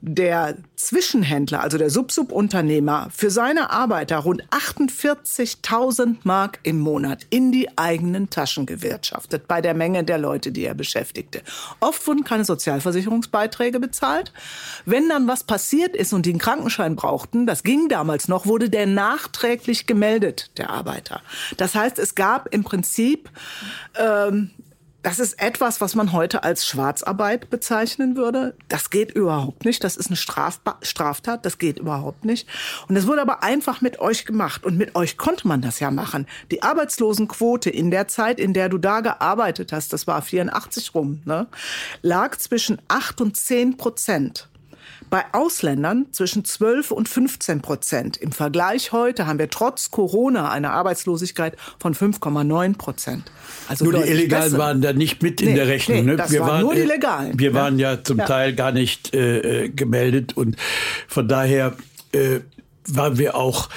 [0.00, 7.76] der Zwischenhändler, also der Subsubunternehmer, für seine Arbeiter rund 48.000 Mark im Monat in die
[7.76, 11.42] eigenen Taschen gewirtschaftet, bei der Menge der Leute, die er beschäftigte.
[11.80, 14.32] Oft wurden keine Sozialversicherungsbeiträge bezahlt.
[14.84, 18.70] Wenn dann was passiert ist und die einen Krankenschein brauchten, das ging damals noch, wurde
[18.70, 21.22] der nachträglich gemeldet, der Arbeiter.
[21.56, 23.30] Das heißt, es gab im Prinzip
[23.98, 24.50] ähm,
[25.02, 28.54] das ist etwas, was man heute als Schwarzarbeit bezeichnen würde.
[28.68, 29.84] Das geht überhaupt nicht.
[29.84, 31.46] Das ist eine Strafba Straftat.
[31.46, 32.48] Das geht überhaupt nicht.
[32.88, 34.64] Und das wurde aber einfach mit euch gemacht.
[34.64, 36.26] Und mit euch konnte man das ja machen.
[36.50, 41.22] Die Arbeitslosenquote in der Zeit, in der du da gearbeitet hast, das war 84 rum,
[41.24, 41.46] ne,
[42.02, 44.48] lag zwischen 8 und 10 Prozent.
[45.10, 48.16] Bei Ausländern zwischen 12 und 15 Prozent.
[48.16, 53.30] Im Vergleich heute haben wir trotz Corona eine Arbeitslosigkeit von 5,9 Prozent.
[53.68, 54.58] Also nur die Illegalen besser.
[54.58, 55.98] waren da nicht mit in nee, der Rechnung.
[55.98, 56.16] Nee, ne?
[56.16, 57.38] das wir waren, nur die Legalen.
[57.38, 57.54] Wir ja.
[57.54, 58.26] waren ja zum ja.
[58.26, 60.56] Teil gar nicht äh, äh, gemeldet und
[61.06, 61.74] von daher
[62.12, 62.40] äh,
[62.86, 63.68] waren wir auch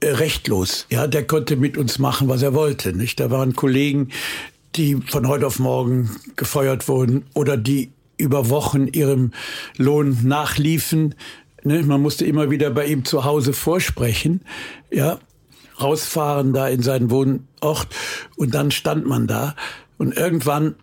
[0.00, 0.86] äh, rechtlos.
[0.90, 2.92] Ja, der konnte mit uns machen, was er wollte.
[2.92, 3.20] Nicht?
[3.20, 4.10] Da waren Kollegen,
[4.76, 9.32] die von heute auf morgen gefeuert wurden oder die über Wochen ihrem
[9.76, 11.14] Lohn nachliefen.
[11.62, 11.82] Ne?
[11.82, 14.42] Man musste immer wieder bei ihm zu Hause vorsprechen,
[14.90, 15.18] ja,
[15.80, 17.88] rausfahren da in seinen Wohnort
[18.36, 19.56] und dann stand man da
[19.98, 20.76] und irgendwann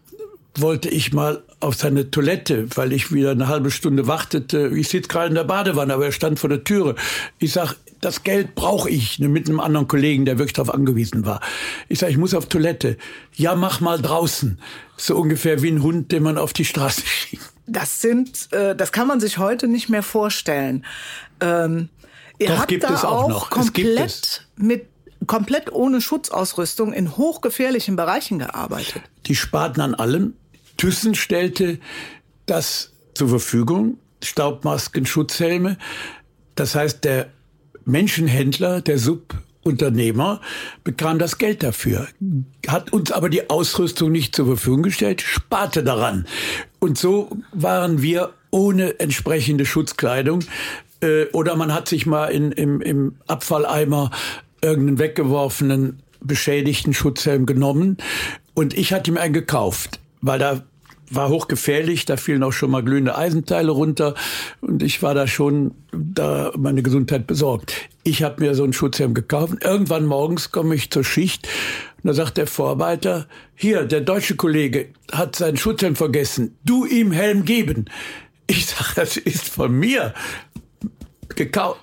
[0.55, 4.71] wollte ich mal auf seine Toilette, weil ich wieder eine halbe Stunde wartete.
[4.75, 6.95] Ich sitze gerade in der Badewanne, aber er stand vor der Türe.
[7.39, 11.25] Ich sag, das Geld brauche ich, ne, mit einem anderen Kollegen, der wirklich darauf angewiesen
[11.25, 11.39] war.
[11.87, 12.97] Ich sage, ich muss auf Toilette.
[13.35, 14.59] Ja, mach mal draußen.
[14.97, 17.43] So ungefähr wie ein Hund, den man auf die Straße schiebt.
[17.67, 20.83] Das sind, äh, das kann man sich heute nicht mehr vorstellen.
[21.39, 21.89] Ähm,
[22.39, 23.49] ihr Doch, habt gibt da es auch, auch noch.
[23.49, 24.87] komplett mit
[25.27, 29.03] komplett ohne Schutzausrüstung in hochgefährlichen Bereichen gearbeitet.
[29.27, 30.33] Die sparten an allem.
[30.77, 31.79] Thyssen stellte
[32.47, 35.77] das zur Verfügung, Staubmasken, Schutzhelme.
[36.55, 37.29] Das heißt, der
[37.91, 40.41] Menschenhändler, der Subunternehmer,
[40.83, 42.07] bekam das Geld dafür,
[42.67, 46.25] hat uns aber die Ausrüstung nicht zur Verfügung gestellt, sparte daran.
[46.79, 50.43] Und so waren wir ohne entsprechende Schutzkleidung.
[51.01, 54.11] Äh, oder man hat sich mal in, im, im Abfalleimer
[54.61, 57.97] irgendeinen weggeworfenen, beschädigten Schutzhelm genommen.
[58.53, 60.63] Und ich hatte mir einen gekauft, weil da
[61.13, 64.15] war hochgefährlich, da fielen auch schon mal glühende Eisenteile runter
[64.61, 67.75] und ich war da schon da meine Gesundheit besorgt.
[68.03, 69.55] Ich habe mir so einen Schutzhelm gekauft.
[69.63, 71.47] Irgendwann morgens komme ich zur Schicht
[72.01, 77.11] und da sagt der Vorarbeiter, hier, der deutsche Kollege hat seinen Schutzhelm vergessen, du ihm
[77.11, 77.85] Helm geben.
[78.47, 80.13] Ich sage, das ist von mir
[81.35, 81.79] gekauft.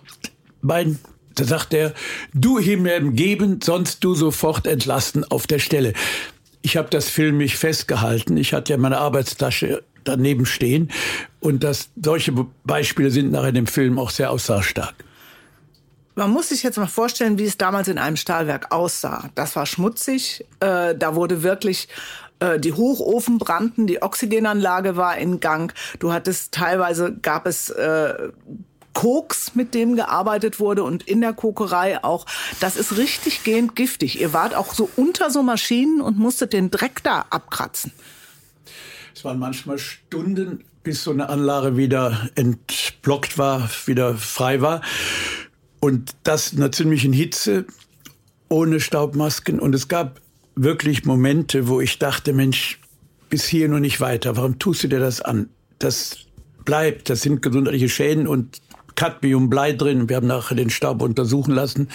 [0.60, 0.98] Mein
[1.38, 1.94] da sagt er,
[2.34, 5.92] du ihm Helm geben, sonst du sofort entlassen auf der Stelle.
[6.62, 8.36] Ich habe das filmisch festgehalten.
[8.36, 10.90] Ich hatte ja meine Arbeitstasche daneben stehen.
[11.40, 12.32] Und das, solche
[12.64, 14.94] Beispiele sind nachher in dem Film auch sehr aussagstark.
[16.14, 19.30] Man muss sich jetzt mal vorstellen, wie es damals in einem Stahlwerk aussah.
[19.36, 20.44] Das war schmutzig.
[20.58, 21.88] Äh, da wurde wirklich
[22.40, 25.72] äh, die Hochofen brannten, die Oxygenanlage war in Gang.
[26.00, 28.14] Du hattest teilweise gab es äh,
[28.98, 32.26] Koks, mit dem gearbeitet wurde und in der Kokerei auch.
[32.58, 34.20] Das ist richtig gehend giftig.
[34.20, 37.92] Ihr wart auch so unter so Maschinen und musstet den Dreck da abkratzen.
[39.14, 44.82] Es waren manchmal Stunden, bis so eine Anlage wieder entblockt war, wieder frei war.
[45.78, 47.66] Und das in einer ziemlichen Hitze,
[48.48, 49.60] ohne Staubmasken.
[49.60, 50.20] Und es gab
[50.56, 52.80] wirklich Momente, wo ich dachte, Mensch,
[53.28, 54.36] bis hier nur nicht weiter.
[54.36, 55.50] Warum tust du dir das an?
[55.78, 56.16] Das
[56.64, 58.60] bleibt, das sind gesundheitliche Schäden und
[58.98, 60.08] Cadmium, Blei drin.
[60.08, 61.88] Wir haben nachher den Staub untersuchen lassen.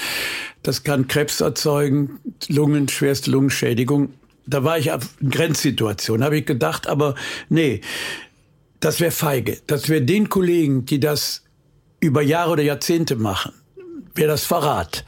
[0.61, 4.13] Das kann Krebs erzeugen, Lungen, schwerste Lungenschädigung.
[4.45, 7.15] Da war ich auf Grenzsituation, habe ich gedacht, aber
[7.49, 7.81] nee,
[8.79, 9.57] das wäre feige.
[9.67, 11.43] Das wäre den Kollegen, die das
[11.99, 13.51] über Jahre oder Jahrzehnte machen,
[14.15, 15.03] wäre das Verrat.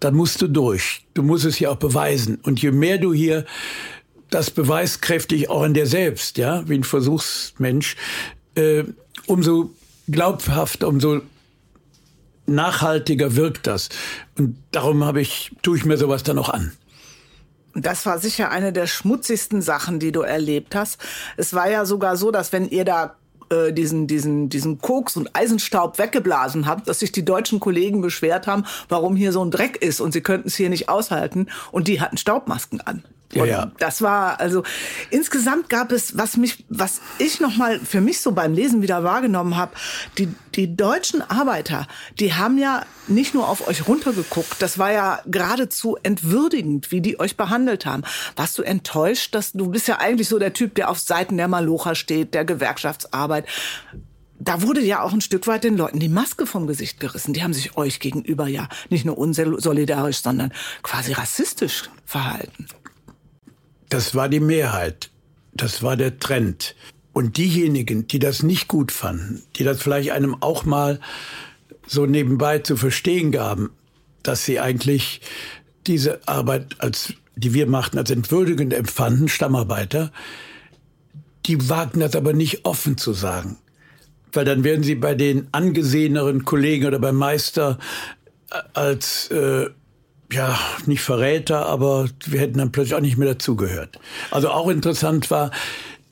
[0.00, 1.06] Dann musst du durch.
[1.14, 2.40] Du musst es ja auch beweisen.
[2.42, 3.46] Und je mehr du hier
[4.28, 7.96] das beweiskräftig auch in dir selbst, ja, wie ein Versuchsmensch,
[8.54, 8.84] äh,
[9.26, 9.70] umso
[10.08, 11.22] glaubhaft, umso
[12.46, 13.88] nachhaltiger wirkt das.
[14.38, 16.72] Und darum habe ich, tue ich mir sowas dann auch an.
[17.74, 20.98] Das war sicher eine der schmutzigsten Sachen, die du erlebt hast.
[21.36, 23.16] Es war ja sogar so, dass wenn ihr da
[23.50, 28.46] äh, diesen, diesen, diesen Koks und Eisenstaub weggeblasen habt, dass sich die deutschen Kollegen beschwert
[28.46, 31.48] haben, warum hier so ein Dreck ist und sie könnten es hier nicht aushalten.
[31.70, 33.04] Und die hatten Staubmasken an.
[33.32, 33.72] Ja, ja.
[33.78, 34.62] Das war also
[35.10, 39.04] insgesamt gab es, was mich, was ich noch mal für mich so beim Lesen wieder
[39.04, 39.72] wahrgenommen habe,
[40.18, 41.86] die die deutschen Arbeiter,
[42.20, 47.18] die haben ja nicht nur auf euch runtergeguckt, das war ja geradezu entwürdigend, wie die
[47.18, 48.02] euch behandelt haben.
[48.36, 51.48] Warst du enttäuscht, dass du bist ja eigentlich so der Typ, der auf Seiten der
[51.48, 53.46] Malocher steht, der Gewerkschaftsarbeit
[54.44, 57.32] da wurde ja auch ein Stück weit den Leuten die Maske vom Gesicht gerissen.
[57.32, 62.66] Die haben sich euch gegenüber ja nicht nur unsolidarisch, sondern quasi rassistisch verhalten.
[63.92, 65.10] Das war die Mehrheit.
[65.52, 66.74] Das war der Trend.
[67.12, 70.98] Und diejenigen, die das nicht gut fanden, die das vielleicht einem auch mal
[71.86, 73.68] so nebenbei zu verstehen gaben,
[74.22, 75.20] dass sie eigentlich
[75.86, 80.10] diese Arbeit, als, die wir machten, als entwürdigend empfanden, Stammarbeiter,
[81.44, 83.58] die wagten das aber nicht offen zu sagen.
[84.32, 87.78] Weil dann werden sie bei den angeseheneren Kollegen oder beim Meister
[88.50, 89.68] äh, als äh,
[90.32, 93.98] ja, nicht Verräter, aber wir hätten dann plötzlich auch nicht mehr dazugehört.
[94.30, 95.50] Also auch interessant war,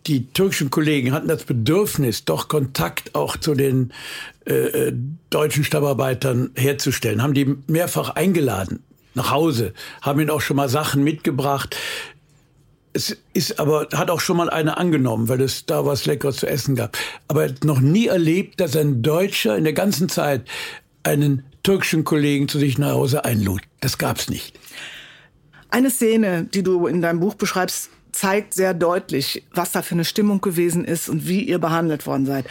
[0.07, 3.93] die türkischen Kollegen hatten das Bedürfnis, doch Kontakt auch zu den
[4.47, 4.93] äh, äh,
[5.31, 8.83] deutschen Stammarbeitern herzustellen, haben die mehrfach eingeladen
[9.15, 11.77] nach Hause, haben ihnen auch schon mal Sachen mitgebracht.
[12.93, 16.47] Es ist aber, hat auch schon mal eine angenommen, weil es da was Leckeres zu
[16.49, 16.97] essen gab.
[17.29, 20.43] Aber er noch nie erlebt, dass ein Deutscher in der ganzen Zeit
[21.03, 23.63] einen türkischen Kollegen zu sich nach Hause einlud.
[23.81, 24.59] Das gab's nicht.
[25.69, 30.05] Eine Szene, die du in deinem Buch beschreibst, zeigt sehr deutlich, was da für eine
[30.05, 32.47] Stimmung gewesen ist und wie ihr behandelt worden seid.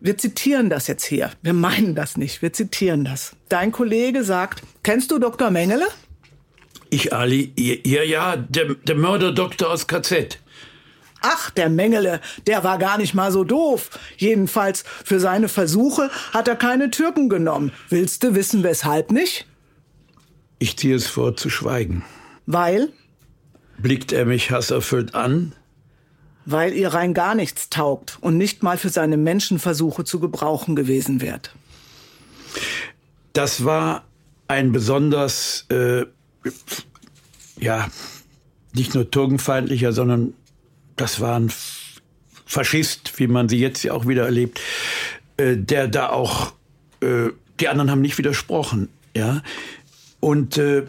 [0.00, 1.30] Wir zitieren das jetzt hier.
[1.42, 2.42] Wir meinen das nicht.
[2.42, 3.34] Wir zitieren das.
[3.48, 5.50] Dein Kollege sagt, kennst du Dr.
[5.50, 5.86] Mengele?
[6.90, 10.38] Ich, Ali, ja, ja, der, der Mörderdoktor aus KZ.
[11.20, 13.90] Ach, der Mengele, der war gar nicht mal so doof.
[14.16, 17.72] Jedenfalls für seine Versuche hat er keine Türken genommen.
[17.88, 19.46] Willst du wissen, weshalb nicht?
[20.58, 22.04] Ich ziehe es vor zu schweigen.
[22.46, 22.90] Weil?
[23.78, 25.54] Blickt er mich hasserfüllt an?
[26.46, 31.20] Weil ihr rein gar nichts taugt und nicht mal für seine Menschenversuche zu gebrauchen gewesen
[31.20, 31.54] wärt.
[33.32, 34.04] Das war
[34.48, 36.04] ein besonders, äh,
[37.58, 37.88] ja,
[38.74, 40.34] nicht nur türkenfeindlicher, sondern
[41.00, 41.50] das war ein
[42.44, 44.60] Faschist, wie man sie jetzt ja auch wieder erlebt,
[45.36, 46.52] äh, der da auch,
[47.00, 49.42] äh, die anderen haben nicht widersprochen, ja.
[50.20, 50.84] Und äh,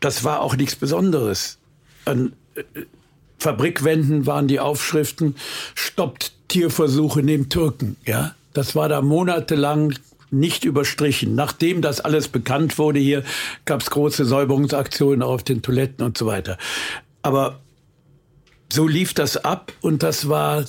[0.00, 1.58] das war auch nichts Besonderes.
[2.06, 2.62] An äh,
[3.38, 5.36] Fabrikwänden waren die Aufschriften,
[5.74, 8.34] stoppt Tierversuche neben Türken, ja.
[8.54, 9.94] Das war da monatelang
[10.30, 11.34] nicht überstrichen.
[11.34, 13.24] Nachdem das alles bekannt wurde hier,
[13.66, 16.56] gab es große Säuberungsaktionen auf den Toiletten und so weiter.
[17.22, 17.60] Aber
[18.72, 20.64] so lief das ab und das war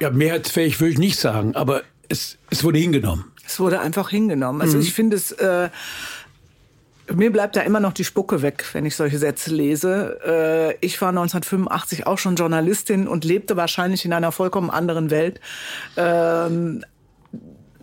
[0.00, 3.24] ja, mehrheitsfähig würde ich nicht sagen, aber es, es wurde hingenommen.
[3.46, 4.60] Es wurde einfach hingenommen.
[4.60, 4.82] Also mhm.
[4.82, 5.68] ich finde es, äh,
[7.12, 10.18] mir bleibt da immer noch die Spucke weg, wenn ich solche Sätze lese.
[10.26, 15.40] Äh, ich war 1985 auch schon Journalistin und lebte wahrscheinlich in einer vollkommen anderen Welt.
[15.96, 16.84] Ähm,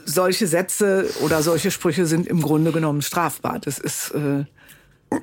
[0.04, 3.60] solche Sätze oder solche Sprüche sind im Grunde genommen strafbar.
[3.60, 4.46] Das ist äh,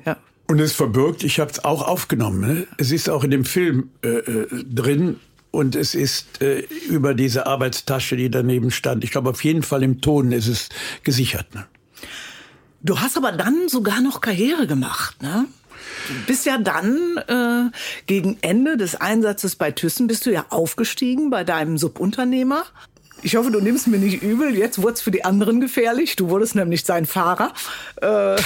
[0.05, 0.17] ja.
[0.49, 2.39] Und es verbirgt, ich habe es auch aufgenommen.
[2.39, 2.67] Ne?
[2.77, 5.19] Es ist auch in dem Film äh, äh, drin
[5.51, 9.03] und es ist äh, über diese Arbeitstasche, die daneben stand.
[9.03, 10.69] Ich glaube, auf jeden Fall im Ton ist es
[11.03, 11.53] gesichert.
[11.53, 11.67] Ne?
[12.81, 15.45] Du hast aber dann sogar noch Karriere gemacht, ne?
[16.07, 17.69] Du bist ja dann äh,
[18.07, 22.63] gegen Ende des Einsatzes bei Thyssen bist du ja aufgestiegen bei deinem Subunternehmer
[23.21, 24.55] ich hoffe, du nimmst mir nicht übel.
[24.55, 26.15] Jetzt wurde es für die anderen gefährlich.
[26.15, 27.53] Du wurdest nämlich sein Fahrer.
[28.01, 28.07] Äh,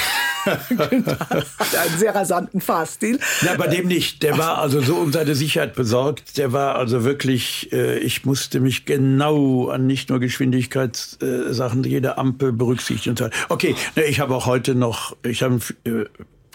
[0.45, 3.19] hat einen sehr rasanten Fahrstil.
[3.41, 4.23] Ja, bei dem nicht.
[4.23, 6.37] Der war also so um seine Sicherheit besorgt.
[6.37, 12.17] Der war also wirklich, äh, ich musste mich genau an nicht nur Geschwindigkeitssachen, äh, jede
[12.17, 13.15] Ampel berücksichtigen.
[13.49, 16.05] Okay, ich habe auch heute noch, ich habe äh,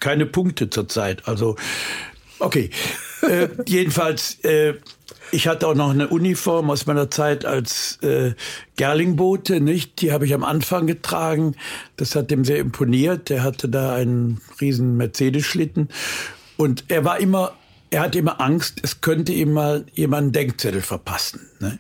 [0.01, 1.27] keine Punkte zurzeit.
[1.27, 1.57] Also,
[2.39, 2.71] okay.
[3.67, 4.39] Jedenfalls,
[5.31, 8.35] ich hatte auch noch eine Uniform aus meiner Zeit als äh,
[8.77, 10.01] Gerlingbote, nicht?
[10.01, 11.55] Die habe ich am Anfang getragen.
[11.97, 13.29] Das hat dem sehr imponiert.
[13.29, 15.89] Der hatte da einen riesen Mercedes-Schlitten.
[16.57, 17.53] Und er war immer,
[17.91, 21.41] er hatte immer Angst, es könnte ihm mal jemand einen Denkzettel verpassen.
[21.61, 21.79] Ne?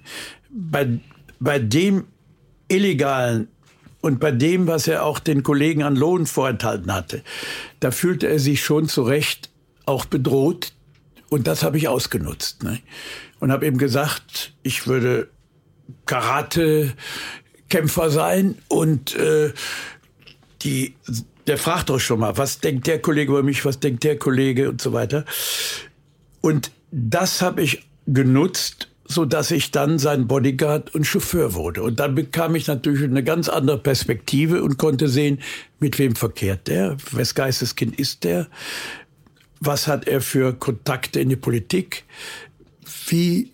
[0.50, 0.98] Bei,
[1.40, 2.04] bei dem
[2.68, 3.48] illegalen
[4.00, 7.22] und bei dem, was er auch den Kollegen an Lohn vorenthalten hatte,
[7.80, 9.50] da fühlte er sich schon zu Recht
[9.86, 10.72] auch bedroht.
[11.30, 12.62] Und das habe ich ausgenutzt.
[12.62, 12.78] Ne?
[13.40, 15.28] Und habe ihm gesagt, ich würde
[16.06, 19.52] Karate-Kämpfer sein und äh,
[20.62, 20.94] die,
[21.46, 24.68] der fragt doch schon mal, was denkt der Kollege über mich, was denkt der Kollege
[24.68, 25.24] und so weiter.
[26.40, 31.82] Und das habe ich genutzt, so dass ich dann sein Bodyguard und Chauffeur wurde.
[31.82, 35.40] Und dann bekam ich natürlich eine ganz andere Perspektive und konnte sehen,
[35.80, 38.48] mit wem verkehrt der, wes Geisteskind ist der,
[39.60, 42.04] was hat er für Kontakte in die Politik,
[43.10, 43.52] wie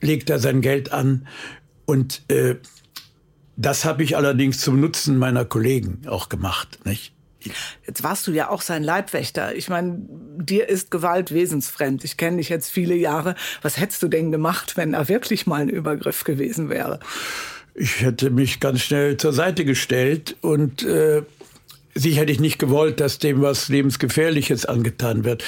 [0.00, 1.26] legt er sein Geld an?
[1.86, 2.56] Und äh,
[3.56, 6.80] das habe ich allerdings zum Nutzen meiner Kollegen auch gemacht.
[6.84, 7.12] Nicht?
[7.86, 9.54] Jetzt warst du ja auch sein Leibwächter.
[9.54, 9.98] Ich meine,
[10.38, 12.02] dir ist Gewalt wesensfremd.
[12.04, 13.34] Ich kenne dich jetzt viele Jahre.
[13.60, 17.00] Was hättest du denn gemacht, wenn da wirklich mal ein Übergriff gewesen wäre?
[17.74, 21.22] Ich hätte mich ganz schnell zur Seite gestellt und äh,
[21.94, 25.44] sicher hätte ich nicht gewollt, dass dem was lebensgefährliches angetan wird.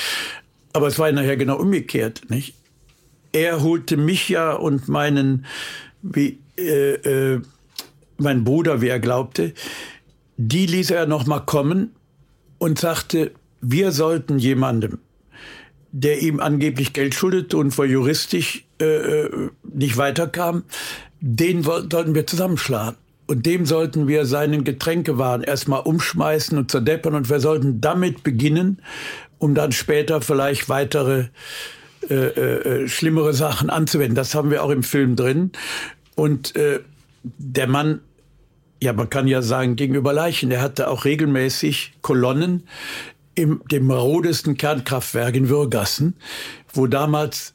[0.72, 2.54] Aber es war nachher genau umgekehrt, nicht?
[3.36, 5.44] Er holte mich ja und meinen,
[6.02, 7.40] wie, äh, äh,
[8.16, 9.52] mein Bruder, wie er glaubte,
[10.38, 11.90] die ließ er noch mal kommen
[12.58, 14.98] und sagte, wir sollten jemandem,
[15.92, 20.64] der ihm angeblich Geld schuldete und vor juristisch äh, äh, nicht weiterkam,
[21.20, 22.96] den sollten wir zusammenschlagen.
[23.28, 28.80] Und dem sollten wir seinen Getränkewaren erstmal umschmeißen und zerdeppern und wir sollten damit beginnen,
[29.38, 31.24] um dann später vielleicht weitere
[32.10, 34.14] äh, äh, schlimmere Sachen anzuwenden.
[34.14, 35.52] Das haben wir auch im Film drin.
[36.14, 36.80] Und äh,
[37.22, 38.00] der Mann,
[38.82, 42.64] ja, man kann ja sagen, gegenüber Leichen, der hatte auch regelmäßig Kolonnen
[43.34, 46.14] im dem marodesten Kernkraftwerk in Würgassen,
[46.72, 47.54] wo damals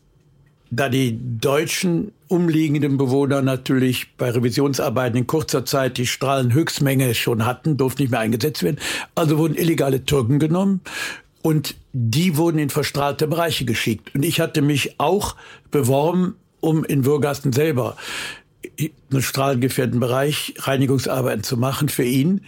[0.70, 7.76] da die deutschen umliegenden Bewohner natürlich bei Revisionsarbeiten in kurzer Zeit die Strahlenhöchstmenge schon hatten,
[7.76, 8.80] durften nicht mehr eingesetzt werden.
[9.14, 10.80] Also wurden illegale Türken genommen
[11.42, 14.14] und die wurden in verstrahlte Bereiche geschickt.
[14.16, 15.36] Und ich hatte mich auch
[15.72, 17.98] beworben, um in Würgasten selber
[18.80, 22.42] einen strahlengefährdeten Bereich Reinigungsarbeiten zu machen für ihn.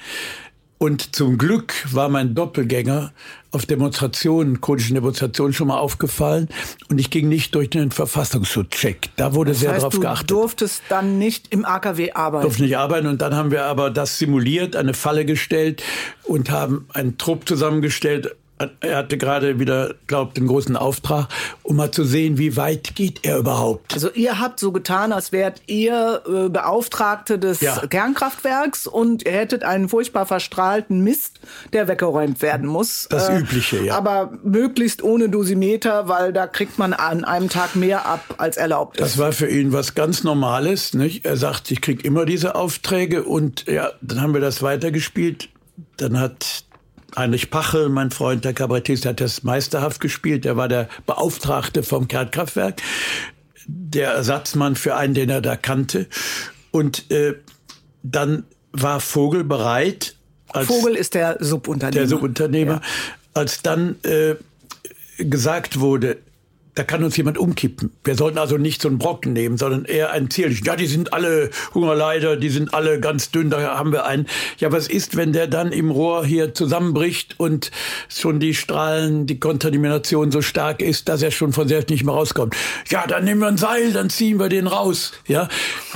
[0.78, 3.14] Und zum Glück war mein Doppelgänger
[3.52, 6.50] auf Demonstrationen, kurdischen Demonstrationen schon mal aufgefallen
[6.90, 9.10] und ich ging nicht durch den Verfassungsschutzcheck.
[9.16, 10.32] Da wurde das sehr darauf geachtet.
[10.32, 12.44] Du durftest dann nicht im AKW arbeiten.
[12.44, 15.84] Durfte nicht arbeiten und dann haben wir aber das simuliert, eine Falle gestellt
[16.24, 18.36] und haben einen Trupp zusammengestellt
[18.82, 21.28] er hatte gerade wieder, glaubt, den großen Auftrag,
[21.64, 23.94] um mal zu sehen, wie weit geht er überhaupt.
[23.94, 27.76] Also ihr habt so getan, als wärt ihr äh, Beauftragte des ja.
[27.88, 31.40] Kernkraftwerks und ihr hättet einen furchtbar verstrahlten Mist,
[31.74, 33.08] der weggeräumt werden muss.
[33.10, 33.98] Das äh, Übliche, ja.
[33.98, 38.98] Aber möglichst ohne Dosimeter, weil da kriegt man an einem Tag mehr ab, als erlaubt
[38.98, 39.04] ist.
[39.04, 40.94] Das war für ihn was ganz Normales.
[40.94, 41.26] Nicht?
[41.26, 45.50] Er sagt, ich krieg immer diese Aufträge und ja, dann haben wir das weitergespielt.
[45.98, 46.66] Dann hat
[47.16, 50.46] Heinrich Pachel, mein Freund, der Kabarettist, hat das meisterhaft gespielt.
[50.46, 52.82] Der war der Beauftragte vom Kernkraftwerk,
[53.68, 56.08] der Ersatzmann für einen, den er da kannte.
[56.72, 57.36] Und äh,
[58.02, 60.16] dann war Vogel bereit.
[60.54, 62.00] Vogel ist der Subunternehmer.
[62.00, 62.74] Der Subunternehmer.
[62.74, 62.82] Ja.
[63.34, 64.36] Als dann äh,
[65.18, 66.18] gesagt wurde,
[66.76, 67.92] da kann uns jemand umkippen.
[68.04, 70.66] Wir sollten also nicht so einen Brocken nehmen, sondern eher einen zierlichen.
[70.66, 74.28] Ja, die sind alle Hungerleider, die sind alle ganz dünn, da haben wir einen.
[74.58, 77.72] Ja, was ist, wenn der dann im Rohr hier zusammenbricht und
[78.10, 82.16] schon die Strahlen, die Kontamination so stark ist, dass er schon von selbst nicht mehr
[82.16, 82.56] rauskommt?
[82.90, 85.12] Ja, dann nehmen wir ein Seil, dann ziehen wir den raus.
[85.28, 85.50] Ja,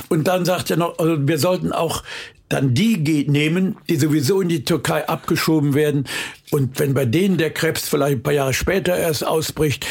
[0.08, 2.04] und dann sagt er noch, also wir sollten auch
[2.48, 6.06] dann die nehmen, die sowieso in die Türkei abgeschoben werden.
[6.50, 9.86] Und wenn bei denen der Krebs vielleicht ein paar Jahre später erst ausbricht,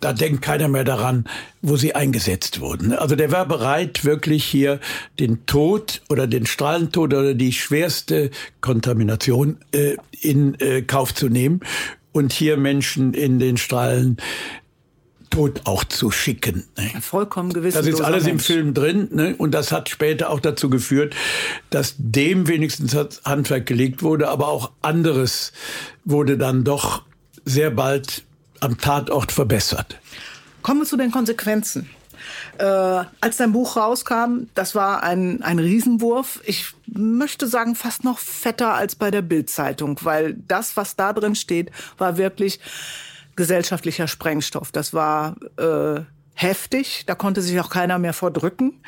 [0.00, 1.24] da denkt keiner mehr daran,
[1.62, 2.92] wo sie eingesetzt wurden.
[2.92, 4.80] Also der war bereit, wirklich hier
[5.18, 8.30] den Tod oder den Strahlentod oder die schwerste
[8.60, 11.60] Kontamination äh, in äh, Kauf zu nehmen
[12.12, 14.18] und hier Menschen in den Strahlen
[15.30, 16.64] Tod auch zu schicken.
[16.76, 16.90] Ne?
[17.00, 17.74] Vollkommen gewiss.
[17.74, 18.32] Das ist alles Mensch.
[18.32, 19.34] im Film drin ne?
[19.36, 21.14] und das hat später auch dazu geführt,
[21.70, 25.52] dass dem wenigstens das Handwerk gelegt wurde, aber auch anderes
[26.04, 27.02] wurde dann doch
[27.44, 28.24] sehr bald
[28.60, 29.98] am Tatort verbessert.
[30.62, 31.88] Kommen wir zu den Konsequenzen.
[32.58, 36.40] Äh, als dein Buch rauskam, das war ein, ein Riesenwurf.
[36.44, 41.34] Ich möchte sagen, fast noch fetter als bei der Bildzeitung, weil das, was da drin
[41.34, 42.60] steht, war wirklich
[43.36, 44.72] gesellschaftlicher Sprengstoff.
[44.72, 46.00] Das war äh,
[46.34, 48.80] heftig, da konnte sich auch keiner mehr vordrücken.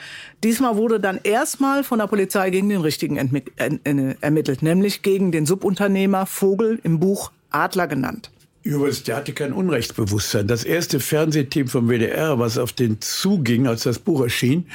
[0.42, 6.26] Diesmal wurde dann erstmal von der Polizei gegen den Richtigen ermittelt, nämlich gegen den Subunternehmer
[6.26, 8.30] Vogel im Buch Adler genannt.
[8.62, 10.46] Übrigens, der hatte kein Unrechtsbewusstsein.
[10.46, 14.66] Das erste Fernsehteam vom WDR, was auf den zuging, als das Buch erschien,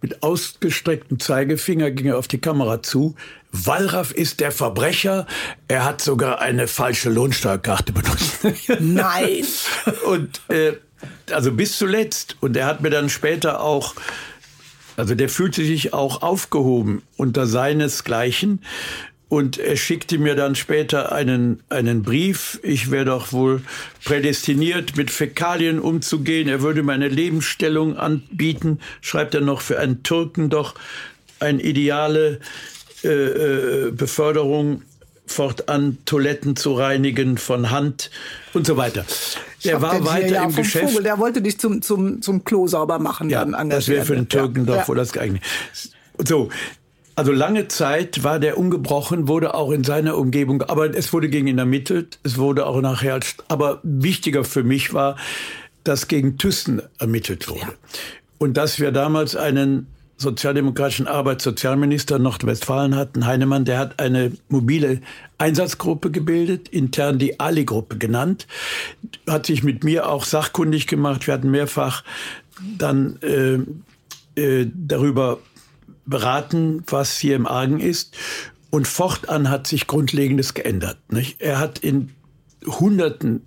[0.00, 3.14] mit ausgestrecktem Zeigefinger ging er auf die Kamera zu.
[3.52, 5.26] Wallraff ist der Verbrecher.
[5.66, 8.40] Er hat sogar eine falsche Lohnsteuerkarte benutzt.
[8.80, 9.46] Nein.
[10.06, 10.74] Und äh,
[11.32, 12.36] also bis zuletzt.
[12.40, 13.94] Und er hat mir dann später auch
[14.96, 18.62] also der fühlte sich auch aufgehoben unter seinesgleichen.
[19.34, 22.60] Und er schickte mir dann später einen, einen Brief.
[22.62, 23.62] Ich wäre doch wohl
[24.04, 26.48] prädestiniert, mit Fäkalien umzugehen.
[26.48, 30.76] Er würde meine Lebensstellung anbieten, schreibt er noch, für einen Türken doch
[31.40, 32.38] eine ideale
[33.02, 34.82] äh, äh, Beförderung
[35.26, 38.12] fortan Toiletten zu reinigen von Hand
[38.52, 39.04] und so weiter.
[39.64, 40.90] Er war weiter ja im Geschäft.
[40.90, 43.30] Vogel, der wollte dich zum, zum, zum Klo sauber machen.
[43.30, 45.42] Ja, das wäre für den Türken ja, doch wohl das geeignet.
[46.24, 46.50] So,
[47.16, 51.46] also lange Zeit war der ungebrochen, wurde auch in seiner Umgebung, aber es wurde gegen
[51.46, 55.16] ihn ermittelt, es wurde auch nachher, aber wichtiger für mich war,
[55.84, 57.60] dass gegen Thyssen ermittelt wurde.
[57.60, 57.72] Ja.
[58.38, 59.86] Und dass wir damals einen
[60.16, 65.00] sozialdemokratischen Arbeitssozialminister Nordwestfalen hatten, Heinemann, der hat eine mobile
[65.38, 68.46] Einsatzgruppe gebildet, intern die Ali-Gruppe genannt,
[69.28, 71.26] hat sich mit mir auch sachkundig gemacht.
[71.26, 72.04] Wir hatten mehrfach
[72.78, 75.38] dann äh, äh, darüber
[76.06, 78.16] beraten, was hier im Argen ist.
[78.70, 80.98] Und fortan hat sich Grundlegendes geändert.
[81.10, 81.40] Nicht?
[81.40, 82.10] Er hat in
[82.66, 83.42] Hunderten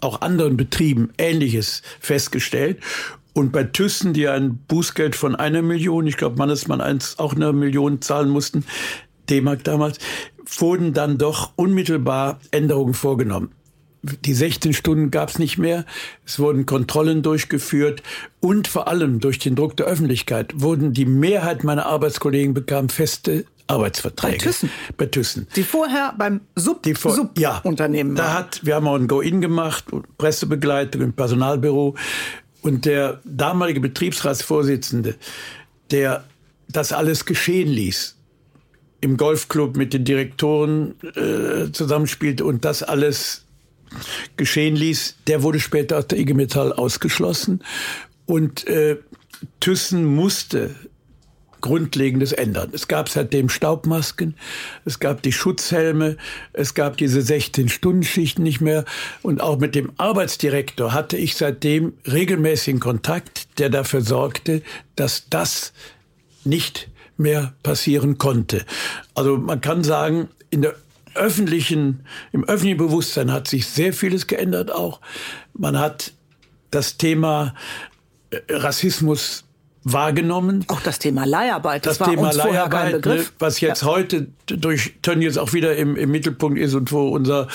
[0.00, 2.78] auch anderen Betrieben Ähnliches festgestellt.
[3.32, 7.52] Und bei Thyssen, die ein Bußgeld von einer Million, ich glaube Mannesmann eins auch eine
[7.52, 8.64] Million zahlen mussten,
[9.28, 9.98] D-Mark damals,
[10.58, 13.52] wurden dann doch unmittelbar Änderungen vorgenommen
[14.02, 15.84] die 16 Stunden gab es nicht mehr.
[16.24, 18.02] Es wurden Kontrollen durchgeführt
[18.40, 23.44] und vor allem durch den Druck der Öffentlichkeit wurden die Mehrheit meiner Arbeitskollegen bekam feste
[23.66, 24.36] Arbeitsverträge.
[24.36, 24.70] Bei Thyssen?
[24.96, 25.46] Bei Thyssen.
[25.54, 29.06] Die vorher beim Sub, die vor, Sub ja, Unternehmen da hat, wir haben auch ein
[29.06, 29.84] Go-In gemacht,
[30.18, 31.94] Pressebegleitung im Personalbüro.
[32.62, 35.14] Und der damalige Betriebsratsvorsitzende,
[35.90, 36.24] der
[36.68, 38.16] das alles geschehen ließ,
[39.00, 43.46] im Golfclub mit den Direktoren äh, zusammenspielte und das alles
[44.36, 47.62] geschehen ließ, der wurde später aus der IG Metall ausgeschlossen.
[48.26, 48.96] Und äh,
[49.60, 50.74] Thyssen musste
[51.60, 52.70] Grundlegendes ändern.
[52.72, 54.34] Es gab seitdem Staubmasken,
[54.84, 56.16] es gab die Schutzhelme,
[56.52, 58.84] es gab diese 16-Stunden-Schichten nicht mehr.
[59.22, 64.62] Und auch mit dem Arbeitsdirektor hatte ich seitdem regelmäßigen Kontakt, der dafür sorgte,
[64.96, 65.72] dass das
[66.44, 68.64] nicht mehr passieren konnte.
[69.14, 70.74] Also man kann sagen, in der
[71.14, 75.00] öffentlichen, im öffentlichen Bewusstsein hat sich sehr vieles geändert auch.
[75.52, 76.12] Man hat
[76.70, 77.54] das Thema
[78.30, 79.44] äh, Rassismus
[79.84, 80.64] wahrgenommen.
[80.68, 83.26] Auch das Thema Leiharbeit, das, das war Thema uns Leiharbeit, kein Begriff.
[83.30, 83.88] Ne, was jetzt ja.
[83.88, 87.48] heute durch Tönnies auch wieder im, im Mittelpunkt ist und wo unser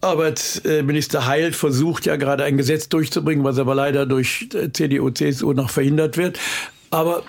[0.00, 5.52] Arbeitsminister Heilt versucht ja gerade ein Gesetz durchzubringen, was aber leider durch äh, CDU, CSU
[5.52, 6.38] noch verhindert wird.
[6.90, 7.22] Aber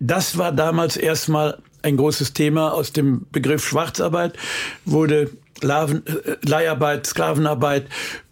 [0.00, 2.72] das war damals erstmal ein großes Thema.
[2.72, 4.36] Aus dem Begriff Schwarzarbeit
[4.84, 5.30] wurde
[5.60, 7.86] Laven, äh, Leiharbeit, Sklavenarbeit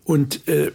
[0.05, 0.73] und äh,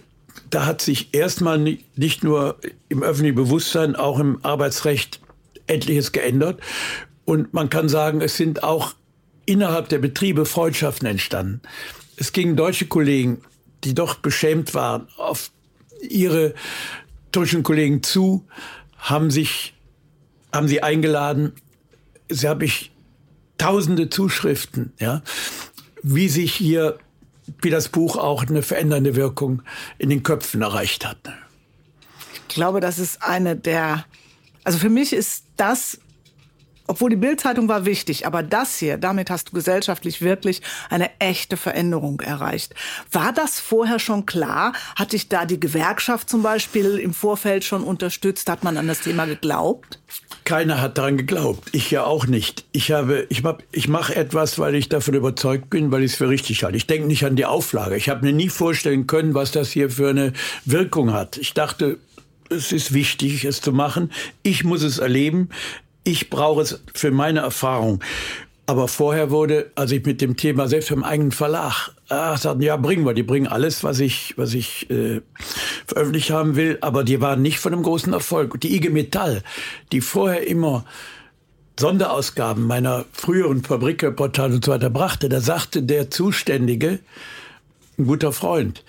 [0.50, 1.58] da hat sich erstmal
[1.96, 2.58] nicht nur
[2.90, 5.20] im öffentlichen Bewusstsein, auch im Arbeitsrecht
[5.68, 6.62] etliches geändert.
[7.26, 8.94] Und man kann sagen, es sind auch
[9.46, 11.62] innerhalb der Betriebe Freundschaften entstanden.
[12.16, 13.42] Es gingen deutsche Kollegen,
[13.84, 15.52] die doch beschämt waren, auf
[16.02, 16.54] ihre
[17.32, 18.46] türkischen Kollegen zu,
[18.98, 19.74] haben sich,
[20.54, 21.54] haben sie eingeladen.
[22.30, 22.92] Sie habe ich
[23.58, 25.22] tausende Zuschriften, ja,
[26.04, 26.98] wie sich hier,
[27.62, 29.64] wie das Buch auch eine verändernde Wirkung
[29.98, 31.18] in den Köpfen erreicht hat.
[32.48, 34.06] Ich glaube, das ist eine der,
[34.64, 36.00] also für mich ist das
[36.88, 41.58] obwohl die Bildzeitung war wichtig, aber das hier, damit hast du gesellschaftlich wirklich eine echte
[41.58, 42.74] Veränderung erreicht.
[43.12, 44.72] War das vorher schon klar?
[44.96, 48.50] Hat dich da die Gewerkschaft zum Beispiel im Vorfeld schon unterstützt?
[48.50, 50.00] Hat man an das Thema geglaubt?
[50.48, 51.70] Keiner hat daran geglaubt.
[51.74, 52.66] Ich ja auch nicht.
[52.72, 56.18] Ich habe, ich hab, ich mache etwas, weil ich davon überzeugt bin, weil ich es
[56.18, 56.78] für richtig halte.
[56.78, 57.98] Ich denke nicht an die Auflage.
[57.98, 60.34] Ich habe mir nie vorstellen können, was das hier für eine
[60.66, 61.38] Wirkung hat.
[61.38, 61.98] Ich dachte,
[62.50, 64.12] es ist wichtig, es zu machen.
[64.42, 65.50] Ich muss es erleben
[66.08, 68.02] ich brauche es für meine Erfahrung.
[68.66, 72.78] Aber vorher wurde, als ich mit dem Thema selbst beim eigenen Verlag, ach, sagten, ja,
[72.78, 75.22] bringen wir, die bringen alles, was ich, was ich äh,
[75.86, 78.60] veröffentlicht haben will, aber die waren nicht von einem großen Erfolg.
[78.62, 79.44] Die IG Metall,
[79.92, 80.86] die vorher immer
[81.80, 87.00] Sonderausgaben meiner früheren Fabrikreportage und so weiter brachte, da sagte der Zuständige,
[88.00, 88.84] ein guter Freund,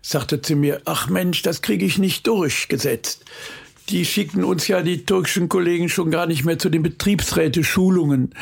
[0.00, 3.24] sagte zu mir, ach Mensch, das kriege ich nicht durchgesetzt
[3.88, 8.34] die schicken uns ja die türkischen Kollegen schon gar nicht mehr zu den Betriebsräte-Schulungen.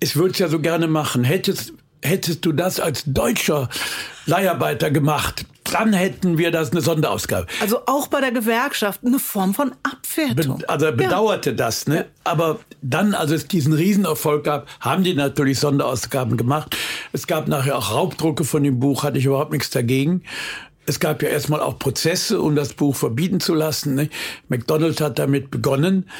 [0.00, 1.24] Es würde es ja so gerne machen.
[1.24, 1.72] Hättest,
[2.04, 3.68] hättest du das als deutscher
[4.26, 7.46] Leiharbeiter gemacht, dann hätten wir das eine Sonderausgabe.
[7.60, 10.58] Also auch bei der Gewerkschaft eine Form von Abwertung.
[10.58, 11.56] Be also er bedauerte ja.
[11.56, 12.06] das, ne?
[12.22, 16.76] Aber dann, als es diesen Riesenerfolg gab, haben die natürlich Sonderausgaben gemacht.
[17.12, 20.22] Es gab nachher auch Raubdrucke von dem Buch, hatte ich überhaupt nichts dagegen.
[20.86, 23.94] Es gab ja erstmal auch Prozesse, um das Buch verbieten zu lassen.
[23.94, 24.10] Ne?
[24.48, 26.10] McDonald's hat damit begonnen.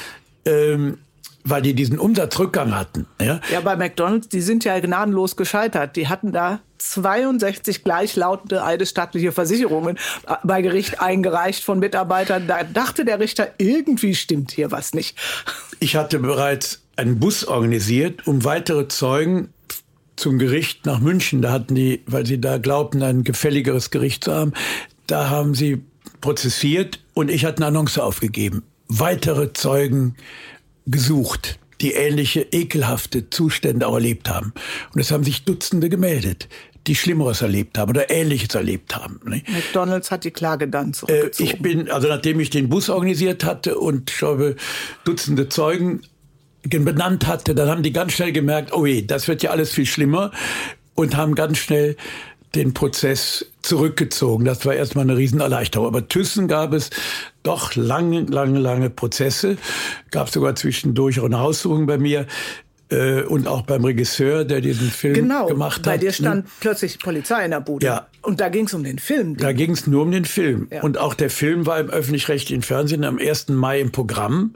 [0.46, 0.98] Ähm,
[1.44, 3.06] weil die diesen Umsatzrückgang hatten.
[3.20, 3.40] Ja?
[3.52, 5.94] ja, bei McDonald's, die sind ja gnadenlos gescheitert.
[5.94, 9.98] Die hatten da 62 gleichlautende eidesstattliche Versicherungen
[10.42, 12.46] bei Gericht eingereicht von Mitarbeitern.
[12.46, 15.18] Da dachte der Richter, irgendwie stimmt hier was nicht.
[15.80, 19.52] Ich hatte bereits einen Bus organisiert, um weitere Zeugen
[20.16, 21.42] zum Gericht nach München.
[21.42, 24.52] Da hatten die, weil sie da glaubten, ein gefälligeres Gericht zu haben,
[25.06, 25.82] da haben sie
[26.22, 28.62] prozessiert und ich hatte eine Annonce aufgegeben.
[28.88, 30.16] Weitere Zeugen
[30.86, 34.52] gesucht, die ähnliche ekelhafte Zustände auch erlebt haben.
[34.94, 36.48] Und es haben sich Dutzende gemeldet
[36.86, 39.20] die Schlimmeres erlebt haben oder Ähnliches erlebt haben.
[39.24, 41.50] McDonalds hat die Klage dann zurückgezogen.
[41.50, 44.56] ich bin, also nachdem ich den Bus organisiert hatte und ich habe
[45.04, 46.02] Dutzende Zeugen
[46.62, 49.86] benannt hatte, dann haben die ganz schnell gemerkt, oh je, das wird ja alles viel
[49.86, 50.30] schlimmer
[50.94, 51.96] und haben ganz schnell
[52.54, 54.44] den Prozess zurückgezogen.
[54.44, 55.86] Das war erstmal eine Riesenerleichterung.
[55.86, 56.90] Aber Thyssen gab es
[57.42, 59.56] doch lange, lange, lange Prozesse.
[60.10, 62.26] Gab sogar zwischendurch auch eine Haussuchung bei mir
[62.90, 65.84] äh, und auch beim Regisseur, der diesen Film genau, gemacht hat.
[65.84, 66.50] Bei dir stand ne?
[66.60, 67.86] plötzlich Polizei in der Bude.
[67.86, 68.06] Ja.
[68.22, 69.36] Und da ging es um den Film.
[69.36, 70.68] Da ging es nur um den Film.
[70.70, 70.82] Ja.
[70.82, 73.48] Und auch der Film war im öffentlich-rechtlichen Fernsehen am 1.
[73.48, 74.54] Mai im Programm.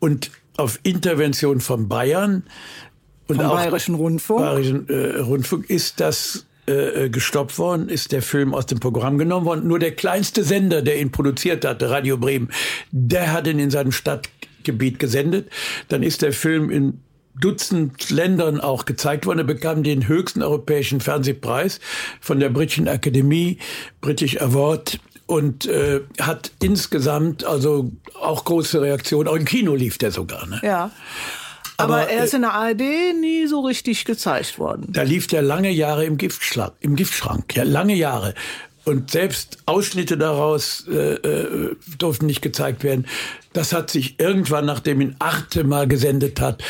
[0.00, 2.42] Und auf Intervention von Bayern
[3.28, 4.40] und Vom auch Bayerischen Rundfunk.
[4.40, 9.16] Bayerischen äh, Rundfunk ist das äh, äh, gestoppt worden, ist der Film aus dem Programm
[9.16, 9.66] genommen worden.
[9.66, 12.50] Nur der kleinste Sender, der ihn produziert hatte, Radio Bremen,
[12.90, 15.48] der hat ihn in seinem Stadtgebiet gesendet.
[15.88, 17.00] Dann ist der Film in
[17.40, 19.38] Dutzend Ländern auch gezeigt worden.
[19.38, 21.80] Er bekam den höchsten europäischen Fernsehpreis
[22.20, 23.58] von der Britischen Akademie,
[24.02, 29.26] British Award und äh, hat insgesamt also auch große Reaktionen.
[29.26, 30.46] Auch im Kino lief der sogar.
[30.46, 30.60] Ne?
[30.62, 30.90] Ja.
[31.80, 32.82] Aber, Aber er ist in der ARD
[33.20, 34.88] nie so richtig gezeigt worden.
[34.88, 38.34] Da lief der lange Jahre im Giftschrank, im Giftschrank, ja lange Jahre.
[38.84, 43.06] Und selbst Ausschnitte daraus äh, äh, durften nicht gezeigt werden.
[43.52, 46.64] Das hat sich irgendwann, nachdem ihn Arte mal gesendet hat,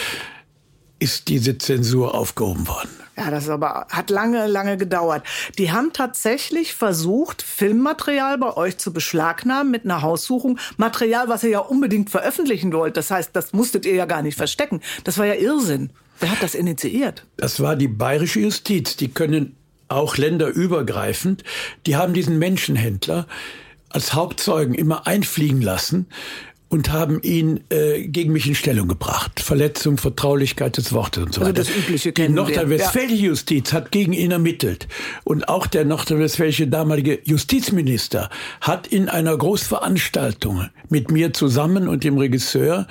[0.99, 2.91] ist diese Zensur aufgehoben worden.
[3.19, 5.25] Ja, das aber hat lange, lange gedauert.
[5.59, 10.59] Die haben tatsächlich versucht, Filmmaterial bei euch zu beschlagnahmen mit einer Haussuchung.
[10.77, 12.97] Material, was ihr ja unbedingt veröffentlichen wollt.
[12.97, 14.81] Das heißt, das musstet ihr ja gar nicht verstecken.
[15.03, 15.91] Das war ja Irrsinn.
[16.21, 17.25] Wer hat das initiiert?
[17.37, 18.97] Das war die bayerische Justiz.
[18.97, 19.57] Die können
[19.89, 21.43] auch länderübergreifend.
[21.87, 23.27] Die haben diesen Menschenhändler
[23.91, 26.07] als Hauptzeugen immer einfliegen lassen
[26.69, 29.41] und haben ihn äh, gegen mich in Stellung gebracht.
[29.41, 31.65] Verletzung, Vertraulichkeit des Wortes und so also weiter.
[31.65, 33.29] Das übliche Die nordrhein-westfälische ja.
[33.29, 34.87] Justiz hat gegen ihn ermittelt.
[35.25, 38.29] Und auch der nordrhein-westfälische damalige Justizminister
[38.61, 42.87] hat in einer Großveranstaltung mit mir zusammen und dem Regisseur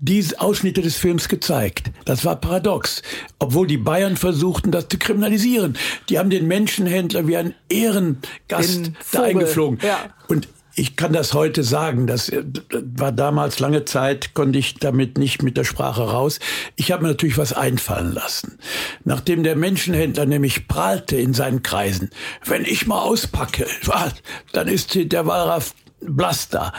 [0.00, 1.90] diese Ausschnitte des Films gezeigt.
[2.04, 3.00] Das war paradox.
[3.38, 5.78] Obwohl die Bayern versuchten, das zu kriminalisieren.
[6.10, 9.78] Die haben den Menschenhändler wie einen Ehrengast da eingeflogen.
[9.82, 10.10] Ja.
[10.28, 12.06] Und ich kann das heute sagen.
[12.06, 16.40] Das äh, war damals lange Zeit, konnte ich damit nicht mit der Sprache raus.
[16.76, 18.58] Ich habe mir natürlich was einfallen lassen.
[19.04, 22.10] Nachdem der Menschenhändler nämlich prahlte in seinen Kreisen,
[22.44, 23.66] wenn ich mal auspacke,
[24.52, 26.72] dann ist der Wallraff blass da.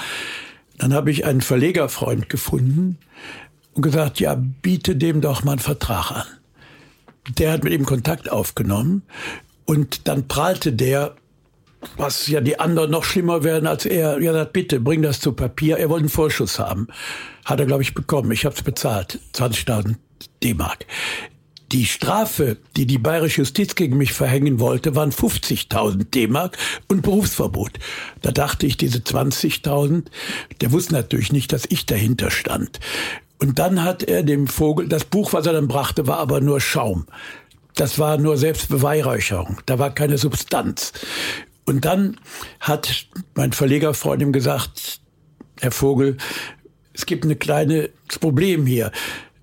[0.77, 2.97] Dann habe ich einen Verlegerfreund gefunden
[3.73, 6.27] und gesagt, ja, biete dem doch mal einen Vertrag an.
[7.37, 9.03] Der hat mit ihm Kontakt aufgenommen
[9.65, 11.15] und dann prahlte der
[11.97, 14.21] was ja die anderen noch schlimmer werden als er.
[14.21, 15.77] Ja, sagt, bitte, bring das zu Papier.
[15.77, 16.87] Er wollte einen Vorschuss haben.
[17.45, 18.31] Hat er, glaube ich, bekommen.
[18.31, 19.19] Ich habe es bezahlt.
[19.33, 19.95] 20.000
[20.43, 20.85] D-Mark.
[21.71, 26.57] Die Strafe, die die bayerische Justiz gegen mich verhängen wollte, waren 50.000 D-Mark
[26.87, 27.71] und Berufsverbot.
[28.21, 30.05] Da dachte ich, diese 20.000,
[30.61, 32.79] der wusste natürlich nicht, dass ich dahinter stand.
[33.39, 36.61] Und dann hat er dem Vogel, das Buch, was er dann brachte, war aber nur
[36.61, 37.07] Schaum.
[37.73, 39.57] Das war nur Selbstbeweihräucherung.
[39.65, 40.93] Da war keine Substanz.
[41.65, 42.17] Und dann
[42.59, 44.99] hat mein Verlegerfreund ihm gesagt,
[45.59, 46.17] Herr Vogel,
[46.93, 47.89] es gibt ein kleines
[48.19, 48.91] Problem hier.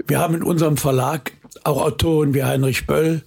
[0.06, 1.32] Wir haben in unserem Verlag
[1.64, 3.22] auch Autoren wie Heinrich Böll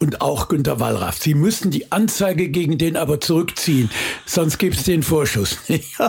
[0.00, 1.18] und auch Günter Wallraff.
[1.18, 3.90] Sie müssen die Anzeige gegen den aber zurückziehen,
[4.26, 5.98] sonst gibt es den Vorschuss nicht.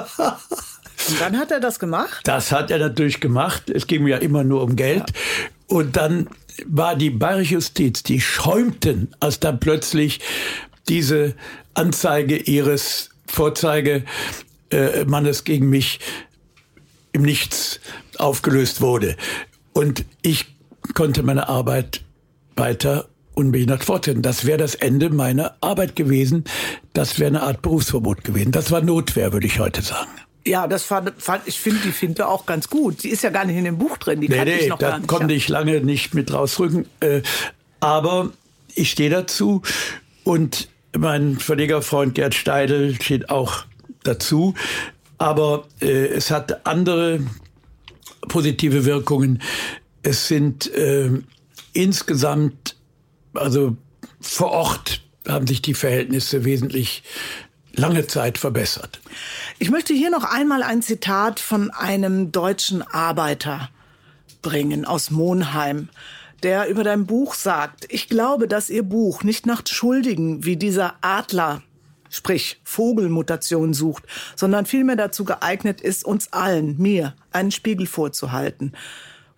[1.09, 2.21] Und dann hat er das gemacht?
[2.25, 3.71] Das hat er natürlich gemacht.
[3.71, 5.05] Es ging ja immer nur um Geld.
[5.09, 5.45] Ja.
[5.67, 6.27] Und dann
[6.67, 10.19] war die bayerische Justiz, die schäumten, als dann plötzlich
[10.87, 11.33] diese
[11.73, 15.99] Anzeige ihres Vorzeigemannes gegen mich
[17.13, 17.79] im Nichts
[18.17, 19.15] aufgelöst wurde.
[19.73, 20.45] Und ich
[20.93, 22.03] konnte meine Arbeit
[22.55, 24.21] weiter unbehindert fortsetzen.
[24.21, 26.43] Das wäre das Ende meiner Arbeit gewesen.
[26.93, 28.51] Das wäre eine Art Berufsverbot gewesen.
[28.51, 30.09] Das war Notwehr, würde ich heute sagen.
[30.45, 33.01] Ja, das fand, fand ich finde die Finte auch ganz gut.
[33.01, 34.21] Sie ist ja gar nicht in dem Buch drin.
[34.21, 36.87] Die nee, nee, ich noch da konnte ich lange nicht mit rausrücken.
[36.99, 37.21] Äh,
[37.79, 38.31] aber
[38.73, 39.61] ich stehe dazu
[40.23, 40.67] und
[40.97, 43.65] mein Verlegerfreund Gerd Steidel steht auch
[44.03, 44.53] dazu.
[45.17, 47.19] Aber äh, es hat andere
[48.27, 49.41] positive Wirkungen.
[50.03, 51.11] Es sind äh,
[51.73, 52.75] insgesamt,
[53.33, 53.77] also
[54.19, 57.03] vor Ort haben sich die Verhältnisse wesentlich
[57.73, 58.99] lange Zeit verbessert.
[59.59, 63.69] Ich möchte hier noch einmal ein Zitat von einem deutschen Arbeiter
[64.41, 65.89] bringen aus Monheim
[66.43, 70.95] der über dein Buch sagt, ich glaube, dass Ihr Buch nicht nach Schuldigen wie dieser
[71.01, 71.61] Adler
[72.11, 74.03] sprich Vogelmutation sucht,
[74.35, 78.73] sondern vielmehr dazu geeignet ist, uns allen, mir, einen Spiegel vorzuhalten.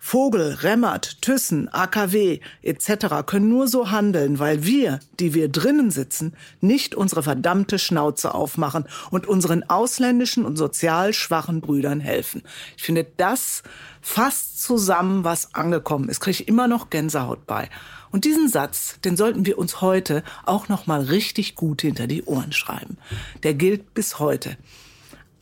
[0.06, 3.24] Vogel, Remmert, Thyssen, AKW etc.
[3.24, 8.84] können nur so handeln, weil wir, die wir drinnen sitzen, nicht unsere verdammte Schnauze aufmachen
[9.10, 12.42] und unseren ausländischen und sozial schwachen Brüdern helfen.
[12.76, 13.62] Ich finde, das
[14.02, 16.20] fasst zusammen, was angekommen ist.
[16.20, 17.70] Kriege ich immer noch Gänsehaut bei.
[18.10, 22.24] Und diesen Satz, den sollten wir uns heute auch noch mal richtig gut hinter die
[22.24, 22.98] Ohren schreiben.
[23.42, 24.58] Der gilt bis heute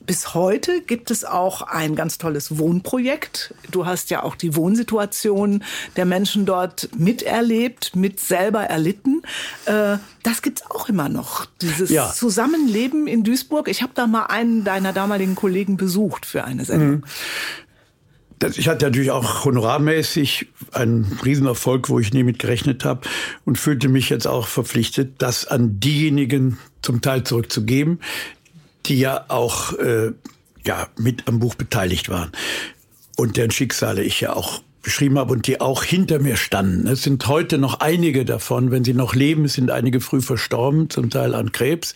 [0.07, 3.55] bis heute gibt es auch ein ganz tolles Wohnprojekt.
[3.71, 5.65] Du hast ja auch die Wohnsituation
[5.97, 9.23] der Menschen dort miterlebt, mit selber erlitten.
[9.67, 12.13] Äh, das gibt's auch immer noch, dieses ja.
[12.13, 13.69] Zusammenleben in Duisburg.
[13.69, 16.91] Ich habe da mal einen deiner damaligen Kollegen besucht für eine Sendung.
[16.91, 17.05] Mhm.
[18.57, 23.03] Ich hatte natürlich auch honorarmäßig einen Riesenerfolg, wo ich nie mit gerechnet habe
[23.45, 28.01] und fühlte mich jetzt auch verpflichtet, das an diejenigen zum Teil zurückzugeben,
[28.87, 30.13] die ja auch äh,
[30.65, 32.33] ja, mit am Buch beteiligt waren
[33.17, 36.89] und deren Schicksale ich ja auch beschrieben habe und die auch hinter mir standen.
[36.89, 41.09] Es sind heute noch einige davon, wenn sie noch leben, sind einige früh verstorben, zum
[41.09, 41.95] Teil an Krebs.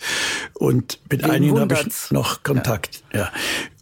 [0.53, 3.03] Und mit Den einigen habe ich noch Kontakt.
[3.13, 3.19] Ja.
[3.19, 3.31] ja.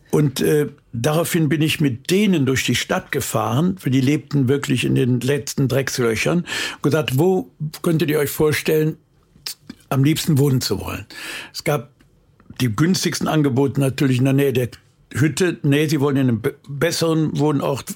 [0.10, 4.86] Und äh, daraufhin bin ich mit denen durch die Stadt gefahren, für die lebten wirklich
[4.86, 7.52] in den letzten Dreckslöchern, und gesagt, wo
[7.82, 8.98] könntet ihr euch vorstellen,
[9.90, 11.06] am liebsten wohnen zu wollen?
[11.54, 11.90] Es gab
[12.62, 14.70] die günstigsten Angebote natürlich in der Nähe der
[15.14, 15.58] Hütte.
[15.64, 17.96] Nee, sie wollen in einem besseren Wohnort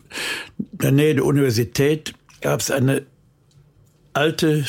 [0.57, 2.13] in der Nähe der Universität.
[2.41, 3.03] Gab es eine
[4.13, 4.65] alte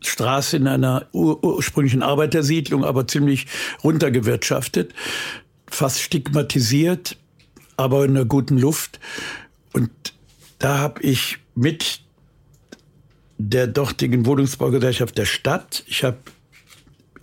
[0.00, 3.46] Straße in einer ur ursprünglichen Arbeitersiedlung, aber ziemlich
[3.82, 4.94] runtergewirtschaftet,
[5.66, 7.16] fast stigmatisiert,
[7.76, 9.00] aber in einer guten Luft.
[9.72, 9.90] Und
[10.58, 12.00] da habe ich mit
[13.38, 16.18] der dortigen Wohnungsbaugesellschaft der Stadt, ich habe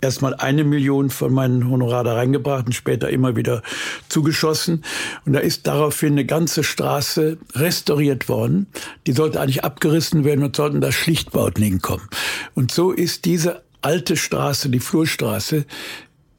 [0.06, 3.62] erstmal eine Million von meinen Honorar da reingebracht und später immer wieder
[4.08, 4.82] zugeschossen.
[5.24, 8.66] Und da ist daraufhin eine ganze Straße restauriert worden.
[9.06, 12.08] Die sollte eigentlich abgerissen werden und sollten da Schlichtbauten hinkommen.
[12.54, 15.66] Und so ist diese alte Straße, die Flurstraße,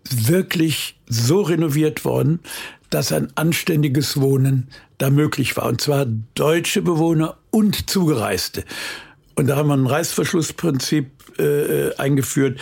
[0.10, 2.40] wirklich so renoviert worden,
[2.90, 5.66] dass ein anständiges Wohnen da möglich war.
[5.66, 6.06] Und zwar
[6.36, 8.64] deutsche Bewohner und Zugereiste.
[9.36, 12.60] Und da haben wir ein Reißverschlussprinzip äh, eingeführt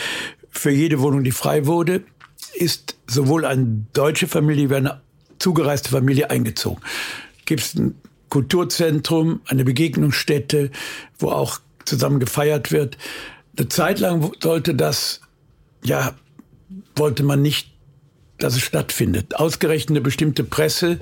[0.58, 2.04] für jede Wohnung, die frei wurde,
[2.54, 5.02] ist sowohl eine deutsche Familie wie eine
[5.40, 6.82] zugereiste Familie eingezogen.
[7.46, 7.96] Gibt es ein
[8.30, 10.72] Kulturzentrum, eine Begegnungsstätte,
[11.20, 12.98] wo auch zusammen gefeiert wird.
[13.58, 15.22] Eine Zeit lang sollte das,
[15.84, 16.16] ja,
[16.96, 17.72] wollte man nicht,
[18.38, 19.36] dass es stattfindet.
[19.36, 21.00] Ausgerechnet eine bestimmte Presse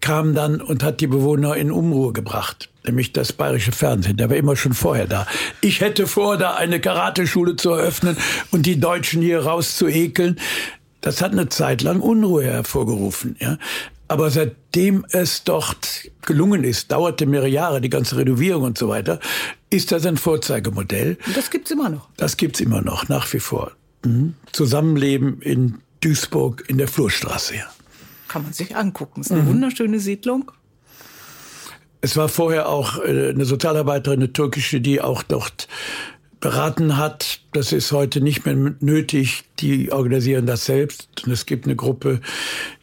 [0.00, 4.16] kam dann und hat die Bewohner in Umruhe gebracht nämlich das bayerische Fernsehen.
[4.16, 5.26] Der war immer schon vorher da.
[5.60, 8.16] Ich hätte vor, da eine Karateschule zu eröffnen
[8.50, 10.38] und die Deutschen hier rauszuekeln.
[11.00, 13.36] Das hat eine Zeit lang Unruhe hervorgerufen.
[13.40, 13.58] Ja.
[14.08, 19.20] Aber seitdem es dort gelungen ist, dauerte mehrere Jahre, die ganze Renovierung und so weiter,
[19.70, 21.16] ist das ein Vorzeigemodell.
[21.26, 22.08] Und das gibt's immer noch.
[22.16, 23.72] Das gibt's immer noch, nach wie vor.
[24.04, 24.34] Mhm.
[24.52, 27.56] Zusammenleben in Duisburg in der Flurstraße.
[27.56, 27.72] Ja.
[28.28, 29.22] Kann man sich angucken.
[29.22, 29.48] Ist eine mhm.
[29.48, 30.52] wunderschöne Siedlung.
[32.02, 35.68] Es war vorher auch äh, eine Sozialarbeiterin, eine türkische, die auch dort
[36.40, 37.40] beraten hat.
[37.52, 39.44] Das ist heute nicht mehr nötig.
[39.60, 41.08] Die organisieren das selbst.
[41.24, 42.20] Und es gibt eine Gruppe,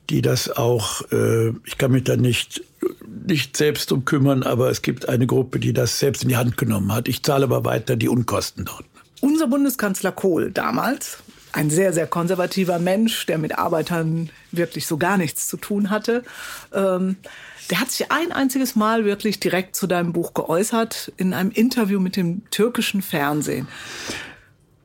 [0.10, 2.64] die das auch, äh, ich kann mich da nicht,
[3.28, 6.58] nicht selbst drum kümmern, aber es gibt eine Gruppe, die das selbst in die Hand
[6.58, 7.08] genommen hat.
[7.10, 8.86] Ich zahle aber weiter die Unkosten dort.
[9.20, 11.18] Unser Bundeskanzler Kohl damals,
[11.52, 16.24] ein sehr, sehr konservativer Mensch, der mit Arbeitern wirklich so gar nichts zu tun hatte,
[16.74, 17.18] ähm,
[17.70, 22.00] der hat sich ein einziges Mal wirklich direkt zu deinem Buch geäußert, in einem Interview
[22.00, 23.68] mit dem türkischen Fernsehen.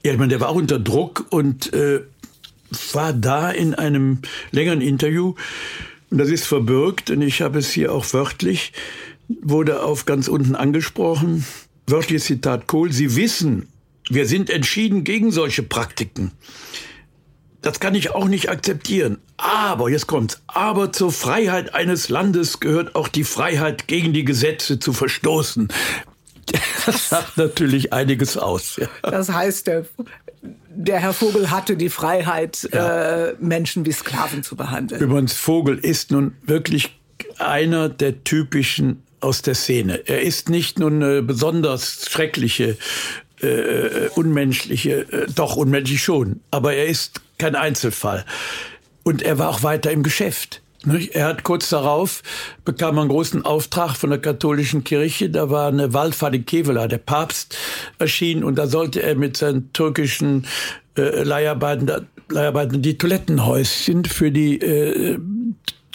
[0.04, 2.00] Ja, ich meine, der war auch unter Druck und äh,
[2.92, 4.18] war da in einem
[4.50, 5.34] längeren Interview,
[6.10, 8.72] und das ist verbürgt, und ich habe es hier auch wörtlich,
[9.28, 11.46] wurde auf ganz unten angesprochen,
[11.86, 13.68] wörtliches Zitat Kohl, Sie wissen,
[14.10, 16.32] wir sind entschieden gegen solche Praktiken.
[17.64, 19.18] Das kann ich auch nicht akzeptieren.
[19.38, 24.78] Aber, jetzt kommt's, aber zur Freiheit eines Landes gehört auch die Freiheit, gegen die Gesetze
[24.78, 25.68] zu verstoßen.
[26.84, 28.76] Das sagt natürlich einiges aus.
[28.76, 28.88] Ja.
[29.10, 29.86] Das heißt, der
[30.76, 33.28] der Herr Vogel hatte die Freiheit, ja.
[33.28, 35.00] äh, Menschen wie Sklaven zu behandeln.
[35.00, 36.98] Übrigens, Vogel ist nun wirklich
[37.38, 40.06] einer der typischen aus der Szene.
[40.06, 42.76] Er ist nicht nur eine besonders schreckliche,
[43.40, 48.24] äh, unmenschliche, äh, doch unmenschlich schon, aber er ist kein Einzelfall.
[49.02, 50.62] Und er war auch weiter im Geschäft.
[51.12, 52.22] Er hat kurz darauf
[52.64, 55.30] bekam einen großen Auftrag von der katholischen Kirche.
[55.30, 57.56] Da war eine Wallfahrt in Kevela, der Papst
[57.98, 60.46] erschien und da sollte er mit seinen türkischen
[60.96, 65.18] äh, Leiharbeitern, Leiharbeitern die Toilettenhäuschen für die äh,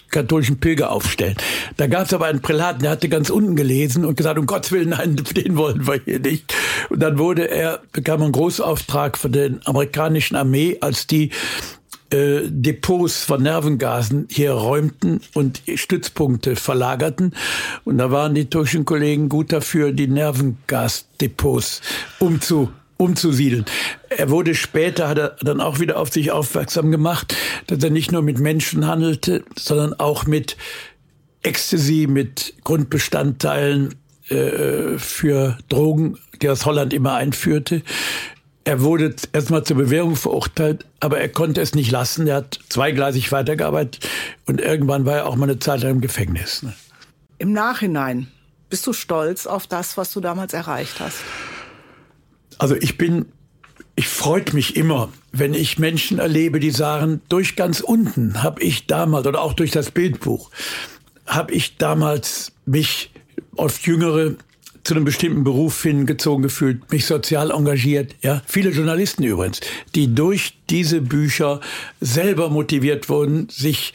[0.10, 1.36] katholischen Pilger aufstellen.
[1.78, 4.72] Da gab es aber einen Prälaten, der hatte ganz unten gelesen und gesagt, um Gottes
[4.72, 6.54] Willen, nein, den wollen wir hier nicht.
[6.90, 11.32] Und dann wurde er, bekam einen Großauftrag von der amerikanischen Armee, als die
[12.12, 17.36] äh, Depots von Nervengasen hier räumten und Stützpunkte verlagerten.
[17.86, 21.82] Und da waren die türkischen Kollegen gut dafür, die Nervengasdepots
[22.20, 22.70] umzu
[23.00, 23.66] umzusiedeln.
[24.10, 27.36] Er wurde später, hat er dann auch wieder auf sich aufmerksam gemacht,
[27.68, 30.58] dass er nicht nur mit Menschen handelte, sondern auch mit
[31.42, 33.96] Ecstasy, mit Grundbestandteilen
[34.28, 37.84] äh, für Drogen, die aus Holland immer einführte.
[38.66, 42.28] Er wurde erstmal zur Bewährung verurteilt, aber er konnte es nicht lassen.
[42.28, 44.08] Er hat zweigleisig weitergearbeitet
[44.46, 46.64] und irgendwann war er auch mal eine Zeit lang im Gefängnis.
[46.64, 46.74] Ne?
[47.38, 48.28] Im Nachhinein
[48.70, 51.24] bist du stolz auf das, was du damals erreicht hast?
[52.60, 53.26] Also ich bin,
[53.96, 58.86] ich freut mich immer, wenn ich Menschen erlebe, die sagen, durch ganz unten habe ich
[58.86, 60.52] damals, oder auch durch das Bildbuch,
[61.26, 63.12] habe ich damals mich
[63.56, 64.36] auf Jüngere
[64.84, 68.16] zu einem bestimmten Beruf hingezogen gefühlt, mich sozial engagiert.
[68.22, 69.62] Ja, viele Journalisten übrigens,
[69.96, 71.62] die durch diese Bücher
[72.02, 73.94] selber motiviert wurden, sich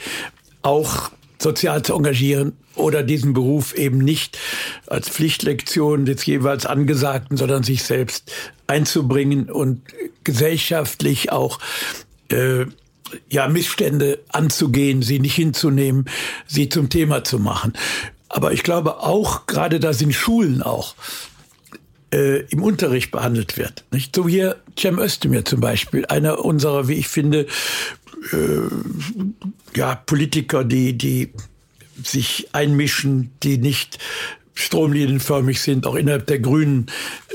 [0.63, 4.39] auch sozial zu engagieren oder diesen Beruf eben nicht
[4.87, 8.33] als Pflichtlektion des jeweils Angesagten, sondern sich selbst
[8.67, 9.83] einzubringen und
[10.25, 11.59] gesellschaftlich auch
[12.31, 12.67] äh,
[13.29, 16.07] ja Missstände anzugehen, sie nicht hinzunehmen,
[16.47, 17.75] sie zum Thema zu machen.
[18.29, 20.95] Aber ich glaube auch, gerade dass in Schulen auch
[22.13, 23.85] äh, im Unterricht behandelt wird.
[23.93, 24.15] Nicht?
[24.17, 27.47] So hier Cem Özdemir zum Beispiel, einer unserer, wie ich finde,
[28.33, 31.33] äh, ja, Politiker, die, die
[32.03, 33.99] sich einmischen, die nicht
[34.55, 36.87] stromlinienförmig sind, auch innerhalb der Grünen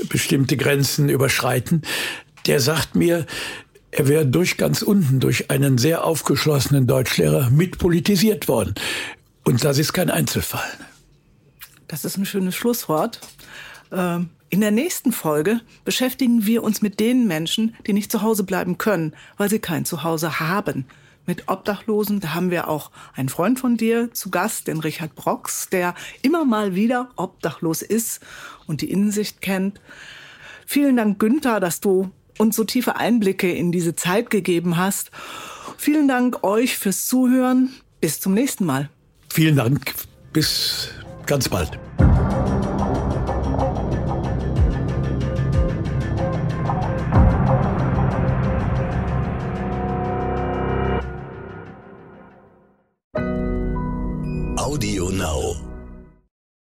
[0.08, 1.82] bestimmte Grenzen überschreiten,
[2.46, 3.26] der sagt mir,
[3.90, 8.74] er wäre durch ganz unten, durch einen sehr aufgeschlossenen Deutschlehrer mitpolitisiert worden.
[9.44, 10.70] Und das ist kein Einzelfall.
[11.88, 13.20] Das ist ein schönes Schlusswort.
[13.90, 18.44] Ähm, in der nächsten Folge beschäftigen wir uns mit den Menschen, die nicht zu Hause
[18.44, 20.86] bleiben können, weil sie kein Zuhause haben.
[21.30, 25.68] Mit Obdachlosen, da haben wir auch einen Freund von dir zu Gast, den Richard Brox,
[25.68, 28.18] der immer mal wieder obdachlos ist
[28.66, 29.80] und die Innensicht kennt.
[30.66, 35.12] Vielen Dank, Günther, dass du uns so tiefe Einblicke in diese Zeit gegeben hast.
[35.76, 37.70] Vielen Dank euch fürs Zuhören.
[38.00, 38.90] Bis zum nächsten Mal.
[39.28, 39.94] Vielen Dank.
[40.32, 40.88] Bis
[41.26, 41.78] ganz bald.
[55.20, 55.69] now.